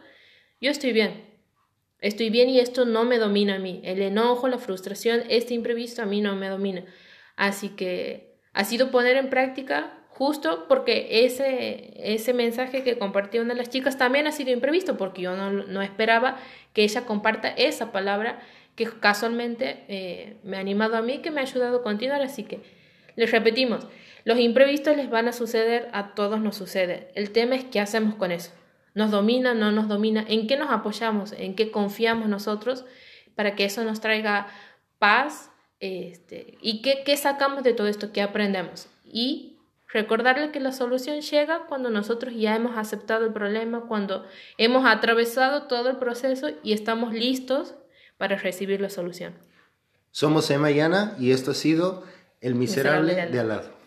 yo 0.62 0.70
estoy 0.70 0.94
bien. 0.94 1.26
Estoy 2.00 2.30
bien 2.30 2.48
y 2.48 2.60
esto 2.60 2.86
no 2.86 3.06
me 3.06 3.18
domina 3.18 3.56
a 3.56 3.60
mí. 3.60 3.82
El 3.84 4.04
enojo, 4.04 4.48
la 4.50 4.60
frustración, 4.60 5.24
este 5.30 5.56
imprevisto 5.56 6.04
a 6.04 6.06
mí 6.06 6.22
no 6.22 6.36
me 6.36 6.48
domina. 6.48 6.86
Así 7.36 7.70
que 7.70 8.38
ha 8.54 8.66
sido 8.66 8.92
poner 8.92 9.18
en 9.18 9.32
práctica 9.32 9.99
justo 10.20 10.66
porque 10.68 11.24
ese, 11.24 11.94
ese 11.96 12.34
mensaje 12.34 12.84
que 12.84 12.98
compartió 12.98 13.42
una 13.42 13.54
de 13.54 13.60
las 13.60 13.70
chicas 13.70 13.98
también 13.98 14.28
ha 14.28 14.34
sido 14.34 14.52
imprevisto 14.52 14.98
porque 14.98 15.22
yo 15.22 15.34
no, 15.34 15.82
esperaba 15.82 16.38
que 16.74 16.84
ella 16.84 17.06
comparta 17.06 17.48
esa 17.48 17.94
palabra 17.94 18.42
que 18.76 18.86
casualmente 19.00 19.86
eh, 19.88 20.36
me 20.44 20.58
ha 20.58 20.60
animado 20.60 20.98
a 20.98 21.02
mí, 21.02 21.20
que 21.20 21.32
me 21.32 21.40
ha 21.40 21.44
ayudado 21.44 21.78
a 21.78 21.84
continuar. 21.84 22.22
Así 22.22 22.44
que 22.44 22.60
les 23.16 23.32
repetimos, 23.32 23.88
los 24.26 24.38
imprevistos 24.40 24.98
les 24.98 25.10
van 25.10 25.30
a 25.30 25.32
suceder, 25.32 25.88
a 25.94 26.14
todos 26.16 26.42
nos 26.42 26.58
sucede. 26.58 27.12
El 27.16 27.32
tema 27.32 27.56
es 27.56 27.64
qué 27.64 27.80
hacemos 27.80 28.16
con 28.16 28.34
eso. 28.34 28.52
¿Nos 28.94 29.12
domina, 29.12 29.54
no 29.54 29.72
nos 29.72 29.88
domina? 29.88 30.26
¿En 30.28 30.48
qué 30.48 30.58
nos 30.58 30.70
apoyamos? 30.70 31.32
¿En 31.32 31.56
qué 31.56 31.72
confiamos 31.72 32.28
nosotros 32.28 32.84
para 33.36 33.56
que 33.56 33.64
eso 33.64 33.86
nos 33.86 34.02
traiga 34.02 34.48
paz, 34.98 35.50
este, 35.80 36.58
¿Y 36.62 36.82
qué, 36.82 37.04
qué 37.06 37.16
sacamos 37.16 37.64
de 37.64 37.74
todo 37.74 37.88
esto? 37.88 38.12
¿Qué 38.12 38.22
aprendemos? 38.22 38.90
Y 39.06 39.49
recordarle 39.90 40.52
que 40.52 40.60
la 40.60 40.72
solución 40.72 41.22
llega 41.22 41.66
cuando 41.68 41.90
nosotros 41.90 42.34
ya 42.36 42.56
hemos 42.56 42.78
aceptado 42.78 43.26
el 43.26 43.34
problema, 43.34 43.86
cuando 43.88 44.26
hemos 44.58 44.86
atravesado 44.86 45.64
todo 45.64 45.90
el 45.90 45.98
proceso 45.98 46.50
y 46.64 46.74
estamos 46.74 47.14
listos 47.14 47.76
para 48.18 48.36
recibir 48.36 48.82
la 48.82 48.90
solución. 48.90 49.34
Somos 50.12 50.50
Emma 50.52 50.72
y 50.72 50.80
Ana 50.80 51.16
y 51.20 51.32
esto 51.32 51.52
ha 51.52 51.56
sido 51.56 52.04
El 52.42 52.56
Miserable, 52.56 53.14
de 53.16 53.40
al 53.40 53.48
lado. 53.48 53.79